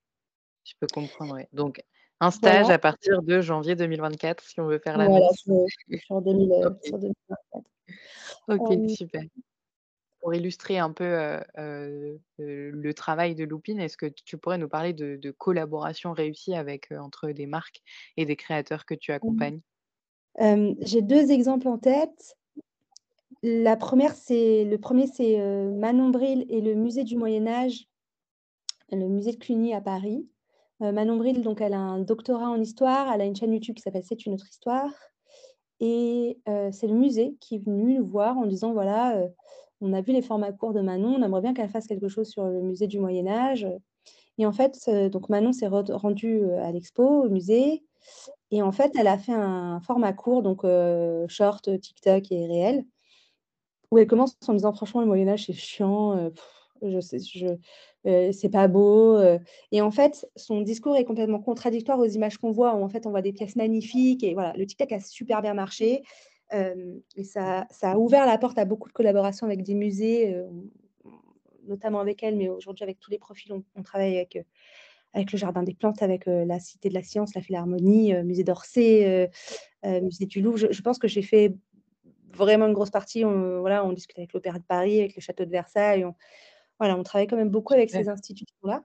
[0.64, 1.48] Je peux comprendre, ouais.
[1.52, 1.82] Donc
[2.20, 2.70] un stage Voilà.
[2.70, 5.44] à partir de janvier 2024 si on veut faire Voilà, l'annonce.
[5.46, 5.52] je
[5.98, 6.83] sur 2000, heu, OK.
[6.83, 7.66] sur 2024.
[8.48, 9.22] OK, super.
[10.20, 14.68] Pour illustrer un peu, heu heu, le travail de Loopin, est-ce que tu pourrais nous
[14.68, 17.83] parler de de collaborations réussies avec, entre des marques
[18.16, 19.52] et des créateurs que tu Mmh.
[19.52, 19.62] accompagnes?
[20.83, 22.37] J'ai 2 exemples en tête.
[23.42, 25.38] La 1re, c'est le 1er, c'est,
[25.72, 27.87] Manon Bril et le musée du Moyen Âge,
[28.92, 30.28] le musée de Cluny à Paris.
[30.80, 33.74] Heu, Manon Bril, donc elle a un doctorat en histoire, elle a une chaîne YouTube
[33.76, 34.90] qui s'appelle «C'est une autre histoire»
[35.80, 39.28] et heu, c'est le musée qui est venu nous voir en disant: «Voilà, heu,
[39.82, 42.28] on a vu les formats courts de Manon, on aimerait bien qu'elle fasse quelque chose
[42.30, 43.66] sur le musée du Moyen Âge»,
[44.38, 47.84] et en fait, donc Manon s'est rendue, à l'expo, au musée.
[48.52, 50.62] Et en fait, elle a fait un format court, donc
[51.28, 52.84] short, TikTok et réel
[53.92, 56.30] où elle commence en disant: «Franchement, le Moyen Âge, c'est chiant,
[56.82, 57.46] je sais je
[58.04, 59.38] c'est pas beau», heu
[59.72, 63.06] et en fait, son discours est complètement contradictoire aux images qu'on voit, où en fait,
[63.06, 66.02] on voit des pièces magnifiques et voilà, le TikTok a super bien marché,
[66.50, 70.36] hem et ça ça a ouvert la porte à beaucoup de collaborations avec des musées,
[71.68, 74.38] notamment avec elle, mais aujourd'hui avec tous les profils, on travaille avec,
[75.14, 78.44] avec le Jardin des Plantes, avec, la Cité de la Science, la Philharmonie, heu, musée
[78.44, 79.28] d'Orsay,
[79.86, 80.58] heu, musée du Louvre.
[80.58, 81.54] Je pense que j'ai fait
[82.34, 85.44] vraiment une grosse partie, on voilà, on discute avec l'Opéra de Paris, avec le Château
[85.46, 86.06] de Versailles,
[86.80, 88.84] voilà, on travaille quand même beaucoup avec ces institutions-là.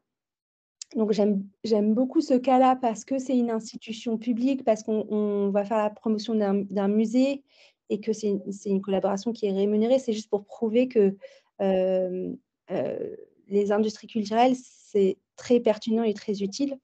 [0.95, 5.65] Donc j'aime beaucoup ce cas-là parce que c'est une institution publique, parce qu'on on va
[5.65, 7.43] faire la promotion d'un musée
[7.89, 9.99] et que c'est une collaboration qui est rémunérée.
[9.99, 11.17] C'est juste pour prouver que,
[11.59, 12.37] hem,
[12.71, 13.17] heu,
[13.49, 16.79] les industries culturelles, c'est très pertinent et très utile,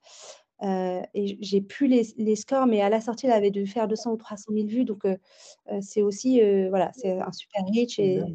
[0.64, 3.88] heu et j'ai plus les les scores, mais à la sortie, elle avait dû faire
[3.90, 5.18] 200 ou 300 000 vues, donc heu,
[5.82, 8.26] c'est aussi, voilà, c'est un super reach et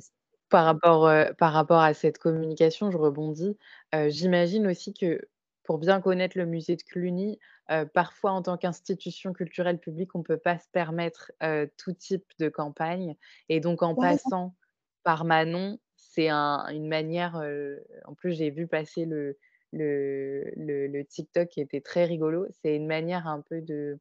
[0.50, 3.56] Par rapport, heu, par rapport à cette communication, je rebondis,
[3.94, 5.20] heu, j'imagine aussi que
[5.64, 7.40] pour bien connaître le musée de Cluny,
[7.72, 12.26] heu, parfois en tant qu'institution culturelle publique, on peut pas se permettre, heu, tout type
[12.38, 13.16] de campagne
[13.48, 14.54] et donc en passant
[15.02, 19.38] par Manon, c'est un une manière, heu en plus, j'ai vu passer le
[19.72, 22.46] le le le TikTok qui était très rigolo.
[22.62, 23.98] C'est une manière un peu de,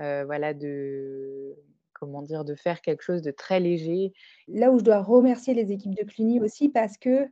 [0.00, 1.56] heu, voilà, de
[1.98, 2.44] comment dire?
[2.44, 4.12] De faire quelque chose de très léger.
[4.48, 7.26] Là où je dois remercier les équipes de Cluny aussi parce que,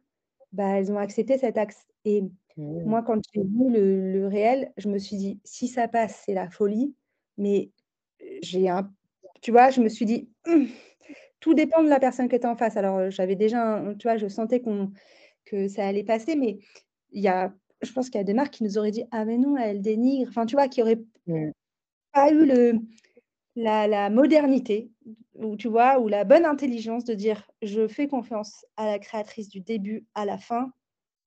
[0.52, 2.24] bah, elles ont accepté cet axe et
[2.56, 2.84] Mmh.
[2.84, 6.34] moi, quand j'ai vu le le réel, je me suis dit: «Si ça passe, c'est
[6.34, 6.96] la folie»,
[7.38, 7.72] mais
[8.42, 8.92] j'ai un
[9.42, 9.70] tu vois?
[9.70, 10.66] Je me suis dit: «Mmh,
[11.40, 12.76] tout dépend de la personne tu as en face».
[12.78, 14.16] Alors, j'avais déjà un tu vois?
[14.18, 14.92] Je sentais qu'on
[15.46, 16.58] que ça allait passer, mais
[17.12, 19.24] il y a je pense qu'il y a des marques qui nous auraient dit: «Ah
[19.26, 20.68] mais non, elle dénigre», enfin, tu vois?
[20.68, 21.54] Qui auraient Mmh.
[22.12, 22.74] pas eu le
[23.56, 24.90] la la modernité
[25.34, 26.00] ou tu vois?
[26.00, 30.24] Ou la bonne intelligence de dire: «Je fais confiance à la créatrice du début à
[30.24, 30.72] la fin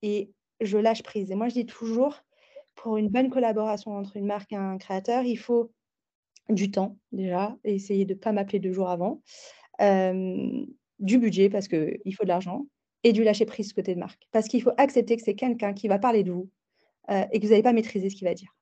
[0.04, 2.22] et je lâche prise» et moi, je dis toujours:
[2.76, 5.72] «Pour une bonne collaboration entre une marque et un créateur, il faut
[6.50, 9.22] du temps déjà, essayer de pas m'appeler 2 jours avant,
[9.80, 10.68] hem,
[11.00, 12.68] du budget parce qu'il faut de l'argent
[13.04, 14.28] et du lâcher prise côté de marque».
[14.34, 16.50] Parce qu'il faut accepter que c'est quelqu'un qui va parler de vous,
[17.12, 18.54] heu et que vous allez pas maîtriser ce qu'il va dire.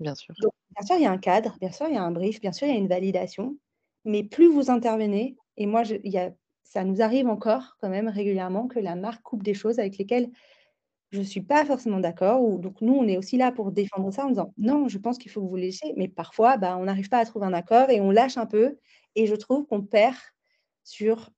[0.00, 0.34] Bien sûr.
[0.40, 2.40] Donc bien sûr, il y a un cadre, bien sûr, il y a un brief,
[2.40, 3.56] bien sûr, il y a une validation,
[4.04, 5.82] mais plus vous intervenez et moi
[6.64, 10.30] ça nous arrive encore quand même régulièrement que la marque coupe des choses avec lesquelles
[11.12, 14.26] je suis pas forcément d'accord ou donc nous, on est aussi là pour défendre ça
[14.26, 17.08] en disant: «Non, je pense qu'il faut que vous laissiez», mais parfois, bah, on n'arrive
[17.10, 18.78] pas à trouver un accord et on lâche un peu
[19.16, 20.16] et je trouve qu'on perd
[20.84, 21.30] sur,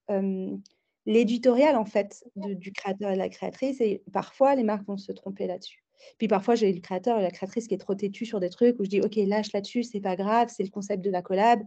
[1.06, 5.12] l'éditorial en fait du créateur et de la créatrice et parfois les marques vont se
[5.12, 5.82] tromper là-dessus.
[6.18, 8.78] Puis parfois, j'ai le créateur et la créatrice qui est trop têtu sur des trucs
[8.80, 11.60] où je dis: «OK, lâche là-dessus, c'est pas grave, c'est le concept de la collab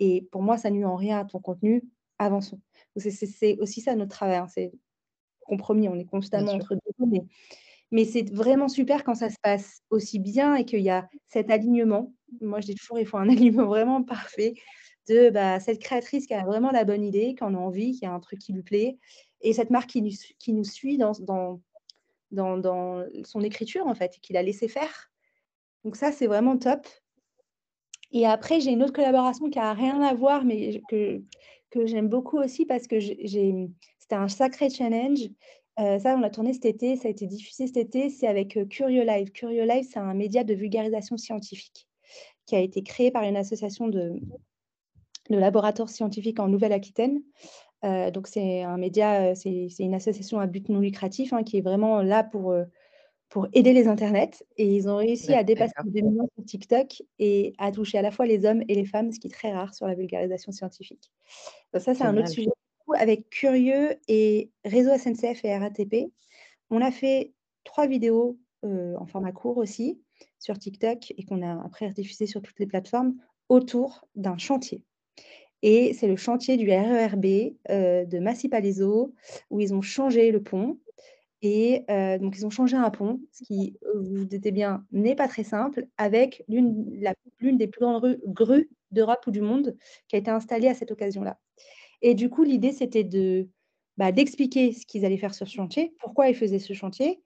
[0.00, 1.84] et pour moi, ça nuit en rien à ton contenu,
[2.18, 2.60] avançons».
[2.98, 4.72] C'est aussi ça notre travail, hein, c'est
[5.46, 7.22] compromis, on est constamment entre 2 mais
[7.90, 11.50] mais c'est vraiment super quand ça se passe aussi bien et qu'il y a cet
[11.50, 12.14] alignement.
[12.40, 14.54] Moi, je dis toujours: «Il faut un alignement vraiment parfait
[15.08, 18.04] de, bah, cette créatrice qui a vraiment la bonne idée, qui en a envie, qui
[18.06, 18.98] a un truc qui lui plaît
[19.40, 21.12] et cette marque qui nous qui nous suit dans
[22.30, 25.10] dans son écriture en fait, qui l'a laissé faire».
[25.84, 26.86] Donc ça, c'est vraiment top
[28.12, 31.22] et après, j'ai une autre collaboration qui a rien à voir, mais que
[31.70, 35.20] que j'aime beaucoup aussi parce que c'était un sacré challenge.
[35.78, 38.56] Heu, ça, on l'a tourné cet été, ça a été diffusé cet été, c'est avec,
[38.56, 39.30] heu, Curiolive.
[39.32, 41.86] Curiolive, c'est un média de vulgarisation scientifique
[42.46, 44.14] qui a été créé par une association de
[45.30, 47.22] de laboratoires scientifiques en Nouvelle-Aquitaine.
[47.84, 51.58] Heu, donc c'est un média, heu, c'est une association à but non lucratif, hein, qui
[51.58, 52.66] est vraiment là pour, heu,
[53.30, 55.84] pour aider les internets et ils ont réussi à dépasser D'accord.
[55.84, 58.74] les 2 000 000 sur TikTok et à toucher à la fois les hommes et
[58.76, 61.10] les femmes, ce qui est très rare sur la vulgarisation scientifique.
[61.74, 62.50] Donc ça, c'est un autre sujet.
[62.96, 66.12] Avec Curieux et Réseau SNCF et RATP,
[66.70, 70.02] on a fait 3 vidéos, en format court aussi
[70.40, 73.16] sur TikTok et qu'on a après rediffusées sur toutes les plateformes
[73.50, 74.84] autour d'un chantier
[75.62, 77.26] et c'est le chantier du RERB,
[77.70, 79.14] heu, de Massy-Palaiseau
[79.50, 80.78] où ils ont changé le pont
[81.42, 85.14] et heu, donc ils ont changé un pont, ce qui, vous vous doutez bien, n'est
[85.16, 89.76] pas très simple avec l'une des plus grandes rues grues d'Europe ou du monde
[90.08, 91.38] qui a été installée à cette occasion-là
[92.02, 93.48] et du coup, l'idée, c'était de,
[93.96, 97.20] bah, d'expliquer ce qu'ils allaient faire sur ce chantier, pourquoi ils faisaient ce chantier,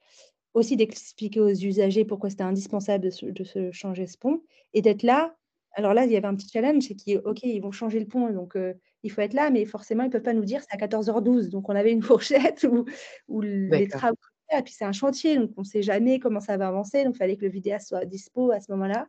[0.54, 4.42] aussi d'expliquer aux usagers pourquoi c'était indispensable de de se changer ce pont
[4.74, 5.36] et d'être là.
[5.74, 8.06] Alors là, il y avait un petit challenge, c'est qu'ils OK, ils vont changer le
[8.06, 10.74] pont donc heu, il faut être là, mais forcément, ils peuvent pas nous dire: «C'est
[10.74, 11.48] à 14:12».
[11.50, 12.84] Donc on avait une fourchette où
[13.28, 14.16] où les travaux
[14.54, 17.18] et puis c'est un chantier, donc on sait jamais comment ça va avancer, donc il
[17.18, 19.06] fallait que le vidéaste soit dispo à ce moment-là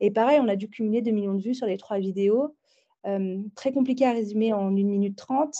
[0.00, 2.56] et pareil, on a dû cumuler 2 millions de vues sur les 3 vidéos.
[3.04, 5.54] Hem, très compliqué à résumer en 1 minute 30,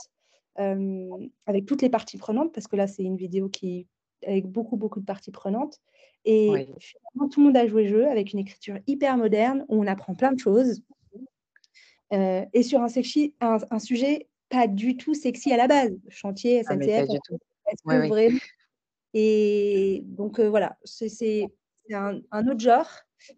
[0.56, 1.08] hem,
[1.46, 3.88] avec toutes les parties prenantes parce que là, c'est une vidéo qui
[4.26, 5.78] avec beaucoup, beaucoup de parties prenantes
[6.24, 6.78] et Oui.
[6.80, 9.86] finalement, tout le monde a joué le jeu avec une écriture hyper moderne où on
[9.86, 10.82] apprend plein de choses.
[12.12, 15.92] Heu et sur un sexy un un sujet pas du tout sexy à la base,
[16.10, 17.38] chantier, Ah SNCF, du tout.
[17.70, 18.12] est-ce que Ouais, oui.
[19.14, 21.52] et donc heu, voilà, c'est
[21.92, 22.88] un un autre genre,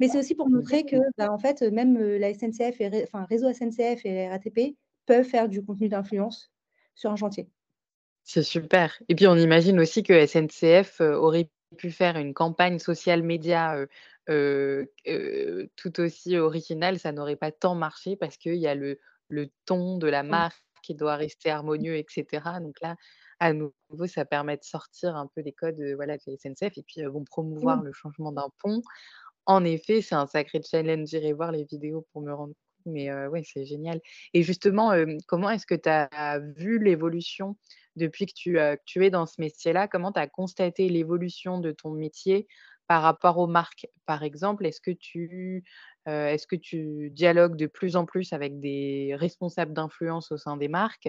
[0.00, 3.24] mais c'est aussi pour montrer que, bah, en fait, même, heu, la SNCF et enfin,
[3.26, 6.52] réseau SNCF et RATP peuvent faire du contenu d'influence
[6.96, 7.50] sur un chantier.
[8.26, 13.22] C'est super et puis on imagine aussi que SNCF, aurait pu faire une campagne social
[13.22, 13.76] média,
[15.76, 19.98] tout aussi originale, ça n'aurait pas tant marché parce qu'il y a le le ton
[19.98, 20.42] de la Mmh.
[20.42, 22.58] marque qui doit rester harmonieux et cetera.
[22.60, 22.96] Donc là,
[23.38, 26.82] à nouveau, ça permet de sortir un peu des codes, voilà, de la SNCF et
[26.82, 27.84] puis, heu, bon, promouvoir Oui.
[27.84, 28.82] le changement d'un pont.
[29.46, 31.08] En effet, c'est un sacré challenge.
[31.08, 34.00] J'irai voir les vidéos pour me rendre compte, mais heu, ouais, c'est génial
[34.34, 34.92] et justement,
[35.28, 37.56] comment est-ce que tu as vu l'évolution
[37.96, 39.88] depuis que tu, heu, que tu es dans ce métier-là?
[39.88, 42.46] Comment tu as constaté l'évolution de ton métier
[42.88, 43.86] par rapport aux marques?
[44.06, 45.64] Par exemple, est-ce que tu,
[46.08, 50.56] heu, est-ce que tu dialogues de plus en plus avec des responsables d'influence au sein
[50.56, 51.06] des marques?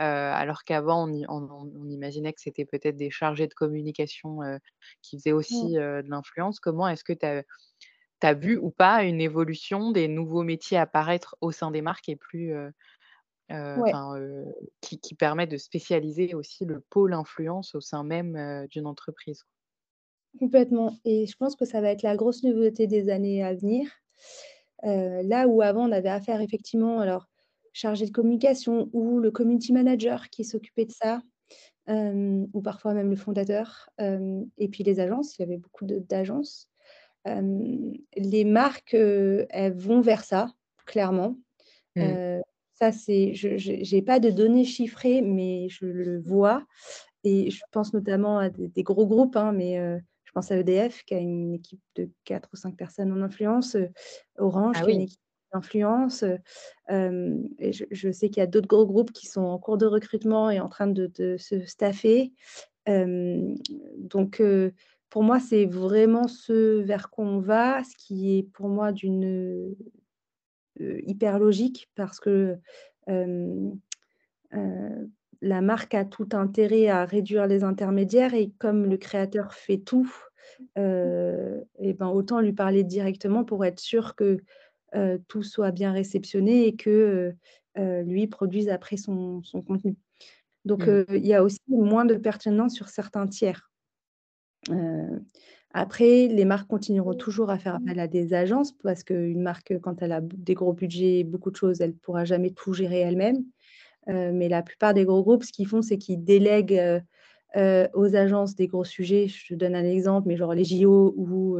[0.00, 4.40] Heu, alors qu'avant on imaginait que c'était peut-être des chargés de communication,
[5.02, 5.72] qui faisaient Mmh.
[5.72, 6.60] aussi, de l'influence?
[6.60, 7.42] Comment est-ce que tu as
[8.20, 12.08] tu as vu ou pas une évolution des nouveaux métiers apparaître au sein des marques
[12.08, 12.54] et plus,
[13.74, 13.94] Ouais.
[13.94, 14.46] enfin, heu,
[14.80, 19.44] qui qui permet de spécialiser aussi le pôle influence au sein même, heu, d'une entreprise?
[20.38, 23.90] Complètement et je pense que ça va être la grosse nouveauté des années à venir.
[24.84, 27.28] Là où avant on avait affaire effectivement alors
[27.72, 31.22] chargé de communication ou le community manager qui s'occupait de ça,
[31.88, 36.68] ou parfois même le fondateur, et puis les agences, il y avait beaucoup d'agences.
[37.26, 40.48] Les marques, elles vont vers ça,
[40.86, 41.36] clairement.
[41.96, 42.22] Mmh.
[42.74, 46.64] Ça c'est je j'ai pas de données chiffrées, mais je le vois
[47.24, 50.56] et je pense notamment à des des gros groupes, hein, mais heu, je pense à
[50.58, 53.90] EDF qui a une équipe de 4 ou 5 personnes en influence, heu,
[54.38, 55.20] Orange Ah qui a une équipe
[55.54, 56.24] d'influence,
[56.88, 59.86] et je je sais qu'il y a d'autres gros groupes qui sont en cours de
[59.86, 62.32] recrutement et en train de de se staffer.
[63.98, 64.42] Donc
[65.10, 69.74] pour moi, c'est vraiment ce vers quoi on va, ce qui est pour moi d'une,
[70.80, 72.58] hyper logique parce que,
[73.08, 73.78] hem,
[74.54, 75.10] heu,
[75.42, 80.12] la marque a tout intérêt à réduire les intermédiaires et comme le créateur fait tout,
[80.76, 84.38] et ben, autant lui parler directement pour être sûr que,
[85.28, 87.34] tout soit bien réceptionné et que,
[87.78, 89.96] lui produise après son son contenu.
[90.66, 91.04] Donc Mmh.
[91.10, 93.70] il y a aussi moins de pertinence sur certains tiers.
[95.74, 100.02] Après, les marques continueront toujours à faire appel à des agences parce qu'une marque, quand
[100.02, 103.44] elle a des gros budgets et beaucoup de choses, elle pourra jamais tout gérer elle-même.
[104.08, 107.02] Mais la plupart des gros groupes, ce qu'ils font, c'est qu'ils délèguent,
[107.56, 109.28] aux agences des gros sujets.
[109.28, 111.58] Je te donne un exemple, mais genre les JO ou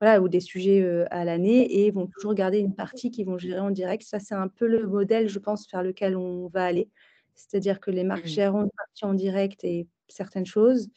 [0.00, 3.60] voilà, ou des sujets, à l'année et vont toujours garder une partie qu'ils vont gérer
[3.60, 4.02] en direct.
[4.02, 6.88] Ça, c'est un peu le modèle, je pense, vers lequel on va aller.
[7.34, 8.28] C'est-à-dire que les marques Mmh.
[8.28, 10.88] géreront une partie en direct et certaines choses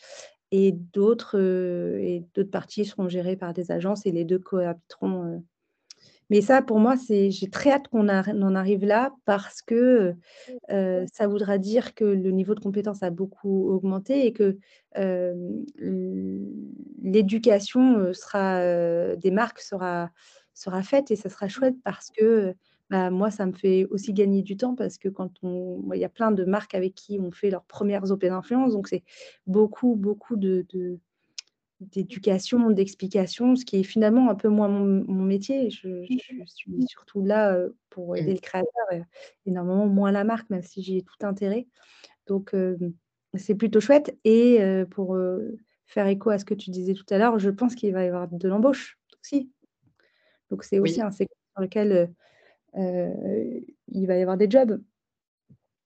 [0.53, 5.25] et d'autres, heu et d'autres parties seront gérées par des agences et les 2 cohabiteront,
[5.37, 5.41] heu.
[6.31, 10.15] Mais ça, pour moi, c'est j'ai très hâte qu'on en arrive là parce que,
[10.71, 14.57] heu ça voudra dire que le niveau de compétence a beaucoup augmenté et que,
[17.03, 20.11] l'éducation, sera, des marques sera
[20.55, 22.55] sera faite et ça sera chouette parce que,
[22.89, 26.05] bah, moi, ça me fait aussi gagner du temps parce que quand on il y
[26.05, 29.03] a plein de marques avec qui on fait leurs premières OP d'influence, donc c'est
[29.47, 30.99] beaucoup, beaucoup de de
[31.81, 35.69] d'éducation, d'explication, ce qui est finalement un peu moins mon mon métier.
[35.69, 38.35] Je je suis surtout là, heu, pour aider Mmh.
[38.35, 39.01] le créateur et
[39.45, 41.67] et normalement moins la marque, même si j'y ai tout intérêt.
[42.27, 42.93] Donc hem,
[43.35, 44.59] c'est plutôt chouette et
[44.91, 45.17] pour,
[45.85, 48.07] faire écho à ce que tu disais tout à l'heure, je pense qu'il va y
[48.07, 49.51] avoir de l'embauche aussi.
[50.49, 51.01] Donc c'est aussi Oui.
[51.01, 52.13] un secteur sur lequel,
[52.75, 54.81] il va y avoir des jobs.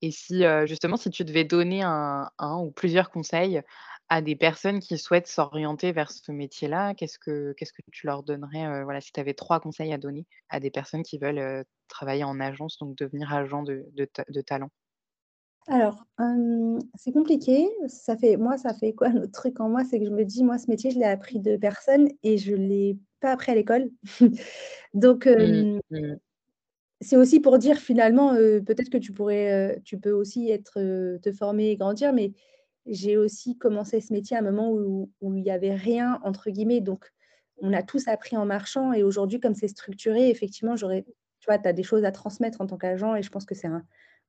[0.02, 2.30] Et si, justement, si tu devais donner un
[2.62, 3.62] ou plusieurs conseils
[4.10, 8.24] à des personnes qui souhaitent s'orienter vers ce métier-là, qu'est-ce que qu'est-ce que tu leur
[8.24, 12.24] donnerais, voilà, si tu avais 3 conseils à donner à des personnes qui veulent, travailler
[12.24, 14.70] en agence, donc devenir agent de de talent?
[15.68, 16.06] Alors,
[16.96, 17.68] c'est compliqué.
[17.88, 19.10] Ça fait moi, ça fait quoi?
[19.10, 21.40] Le truc en moi, c'est que je me dis: «Moi, ce métier, je l'ai appris
[21.40, 23.90] de personne et je l'ai pas appris à l'école».
[24.94, 26.18] Donc, Mmh, mmh.
[27.02, 31.70] C'est aussi pour dire finalement, peut-être que tu pourrais, tu peux aussi être, te former
[31.70, 32.34] et grandir, mais
[32.86, 36.82] j'ai aussi commencé ce métier à un moment où il y avait «rien» entre guillemets,
[36.82, 37.12] donc
[37.60, 41.06] on a tous appris en marchant et aujourd'hui, comme c'est structuré, effectivement, j'aurais
[41.40, 43.56] tu vois, tu as des choses à transmettre en tant qu'agent et je pense que
[43.56, 43.70] c'est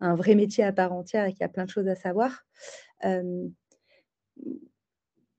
[0.00, 2.44] un vrai métier à part entière et qu'il y a plein de choses à savoir.
[3.02, 3.48] je,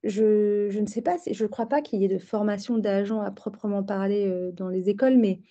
[0.04, 3.32] je, ne sais pas, je ne crois pas qu'il y ait de formation d'agent à
[3.32, 5.42] proprement parler dans les écoles, mais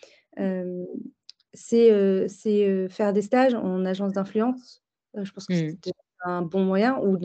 [1.55, 4.83] c'est faire des stages en agence d'influence.
[5.15, 5.93] je pense que c'est mmh.
[6.25, 7.19] un bon moyen, ou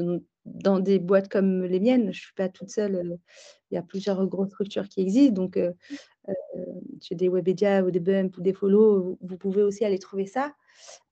[0.45, 2.03] dans des boîtes comme les miennes.
[2.03, 3.17] Je ne suis pas toute seule.
[3.71, 5.33] il y a plusieurs grosses structures qui existent.
[5.33, 5.59] Donc,
[7.01, 10.53] chez des Webedia ou des Bump ou des Follow, vous pouvez aussi aller trouver ça.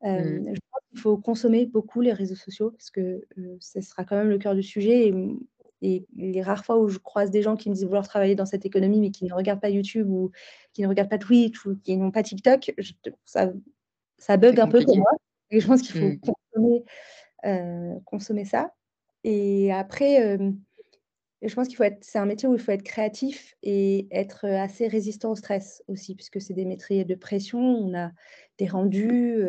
[0.03, 0.53] Mmh.
[0.53, 3.22] Je pense qu'il faut consommer beaucoup les réseaux sociaux parce que
[3.59, 5.07] ce sera quand même le cœur du sujet.
[5.07, 5.14] Et,
[5.82, 8.46] et, les rares fois où je croise des gens qui me disent vouloir travailler dans
[8.46, 10.32] cette économie, mais qui ne regardent pas YouTube ou
[10.74, 12.74] qui ne regardent pas Twitch ou qui n'ont pas TikTok,
[13.26, 13.52] ça,
[14.18, 15.12] ça bug un peu pour moi.
[15.50, 16.20] Et je pense qu'il faut mmh.
[16.20, 18.74] consommer, consommer ça.
[19.24, 20.38] Et après,
[21.42, 24.46] je pense qu'il faut être c'est un métier où il faut être créatif et être,
[24.46, 27.60] assez résistant au stress aussi, puisque c'est des métiers de pression.
[27.60, 28.12] On a
[28.58, 29.44] des rendus,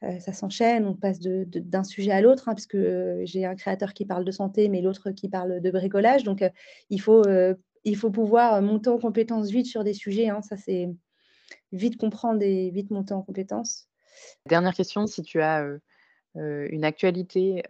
[0.00, 2.78] ça s'enchaîne, on passe d'un sujet à l'autre, hein, puisque,
[3.24, 6.24] j'ai un créateur qui parle de santé, mais l'autre qui parle de bricolage.
[6.24, 6.44] Donc,
[6.90, 7.24] il faut,
[7.84, 10.42] il faut pouvoir monter en compétence vite sur des sujets, hein.
[10.42, 10.88] Ça, c'est
[11.72, 13.88] vite comprendre et vite monter en compétence.
[14.46, 15.66] Dernière question, si tu as,
[16.34, 17.64] une actualité,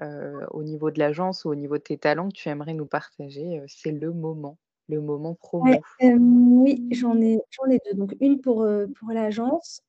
[0.50, 3.62] au niveau de l'agence ou au niveau de tes talents que tu aimerais nous partager,
[3.66, 4.58] c'est le moment,
[4.88, 5.72] le moment promo.
[6.02, 7.96] oui, j'en ai j'en ai 2.
[7.96, 8.68] Donc une pour,
[8.98, 9.82] pour l'agence,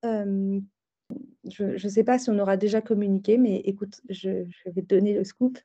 [1.50, 4.88] je ne sais pas si on aura déjà communiqué, mais écoute, je je vais te
[4.88, 5.58] donner le scoop.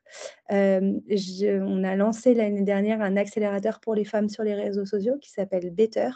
[0.49, 5.17] je on a lancé l'année dernière un accélérateur pour les femmes sur les réseaux sociaux
[5.19, 6.09] qui s'appelle Better.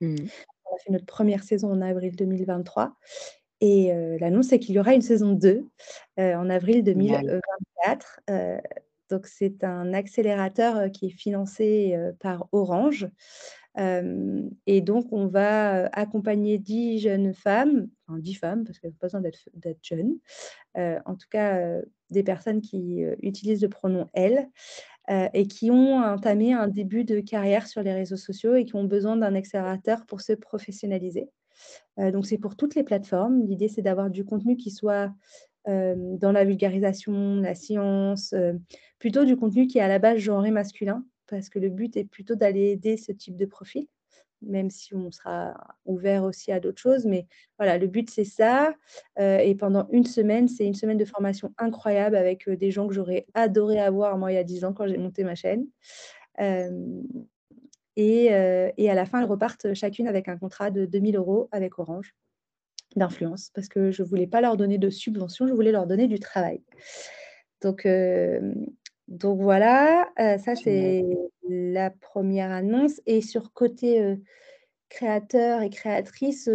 [0.00, 0.16] Mmh
[0.70, 2.94] on a fait notre première saison en avril 2023
[3.60, 3.90] et
[4.20, 5.66] l'annonce, c'est qu'il y aura une saison 2
[6.18, 8.20] en avril 2024.
[9.10, 13.08] donc c'est un accélérateur qui est financé par Orange.
[13.76, 19.06] Et donc on va accompagner 10 jeunes femmes, enfin 10 femmes parce qu'elles n'ont pas
[19.06, 20.18] besoin d'être jeunes,
[20.74, 24.48] en tout cas des personnes qui utilisent le pronom elles,
[25.32, 28.84] et qui ont entamé un début de carrière sur les réseaux sociaux et qui ont
[28.84, 31.28] besoin d'un accélérateur pour se professionnaliser.
[31.98, 33.42] Euh, donc c'est pour toutes les plateformes.
[33.46, 35.12] L'idée, c'est d'avoir du contenu qui soit
[35.68, 38.54] euh, dans la vulgarisation, la science, euh,
[38.98, 42.04] plutôt du contenu qui est à la base genré masculin, parce que le but est
[42.04, 43.86] plutôt d'aller aider ce type de profil,
[44.42, 45.54] même si on sera
[45.84, 47.06] ouvert aussi à d'autres choses.
[47.06, 47.26] Mais
[47.58, 48.74] voilà, le but, c'est ça.
[49.18, 53.26] et pendant une semaine, c'est une semaine de formation incroyable avec des gens que j'aurais
[53.34, 55.66] adoré avoir, moi, il y a 10 ans, quand j'ai monté ma chaîne.
[57.96, 62.14] Et, à la fin, elles repartent chacune avec un contrat de 2000 euros avec Orange
[62.96, 66.06] d'influence parce que je ne voulais pas leur donner de subvention, je voulais leur donner
[66.06, 66.62] du travail.
[67.60, 67.88] Donc,
[69.08, 71.02] donc voilà, ça c'est
[71.48, 73.00] la première annonce.
[73.06, 74.16] Et sur côté
[74.90, 76.48] créateur et créatrice,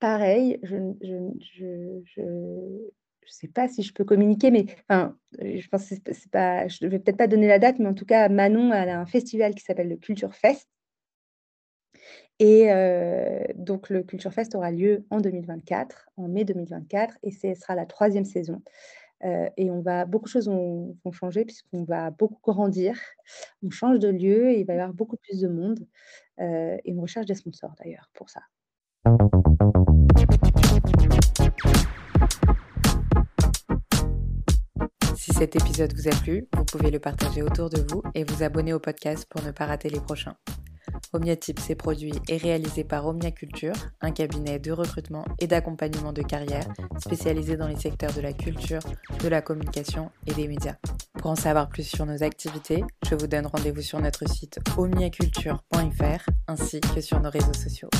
[0.00, 2.90] pareil, je, je, je ne
[3.26, 6.90] sais pas si je peux communiquer, mais enfin, je pense que c'est pas, je ne
[6.90, 9.64] vais peut-être pas donner la date, mais en tout cas, Manon a un festival qui
[9.64, 10.68] s'appelle le Culture Fest.
[12.38, 12.68] Et
[13.54, 17.86] donc, le Culture Fest aura lieu en 2024, en mai 2024, et ce sera la
[17.86, 18.62] troisième saison.
[19.22, 22.98] Et on va, beaucoup de choses vont, vont changer puisqu'on va beaucoup grandir.
[23.62, 25.86] On change de lieu et il va y avoir beaucoup plus de monde.
[26.38, 28.40] et on recherche des sponsors d'ailleurs pour ça.
[35.16, 38.42] Si cet épisode vous a plu, vous pouvez le partager autour de vous et vous
[38.42, 40.36] abonner au podcast pour ne pas rater les prochains.
[41.12, 46.22] Omnia Tips produit et réalisé par Omnia Culture, un cabinet de recrutement et d'accompagnement de
[46.22, 46.66] carrière
[46.98, 48.82] spécialisé dans les secteurs de la culture,
[49.22, 50.76] de la communication et des médias.
[51.18, 56.30] Pour en savoir plus sur nos activités, je vous donne rendez-vous sur notre site omniaculture.fr
[56.48, 57.90] ainsi que sur nos réseaux sociaux.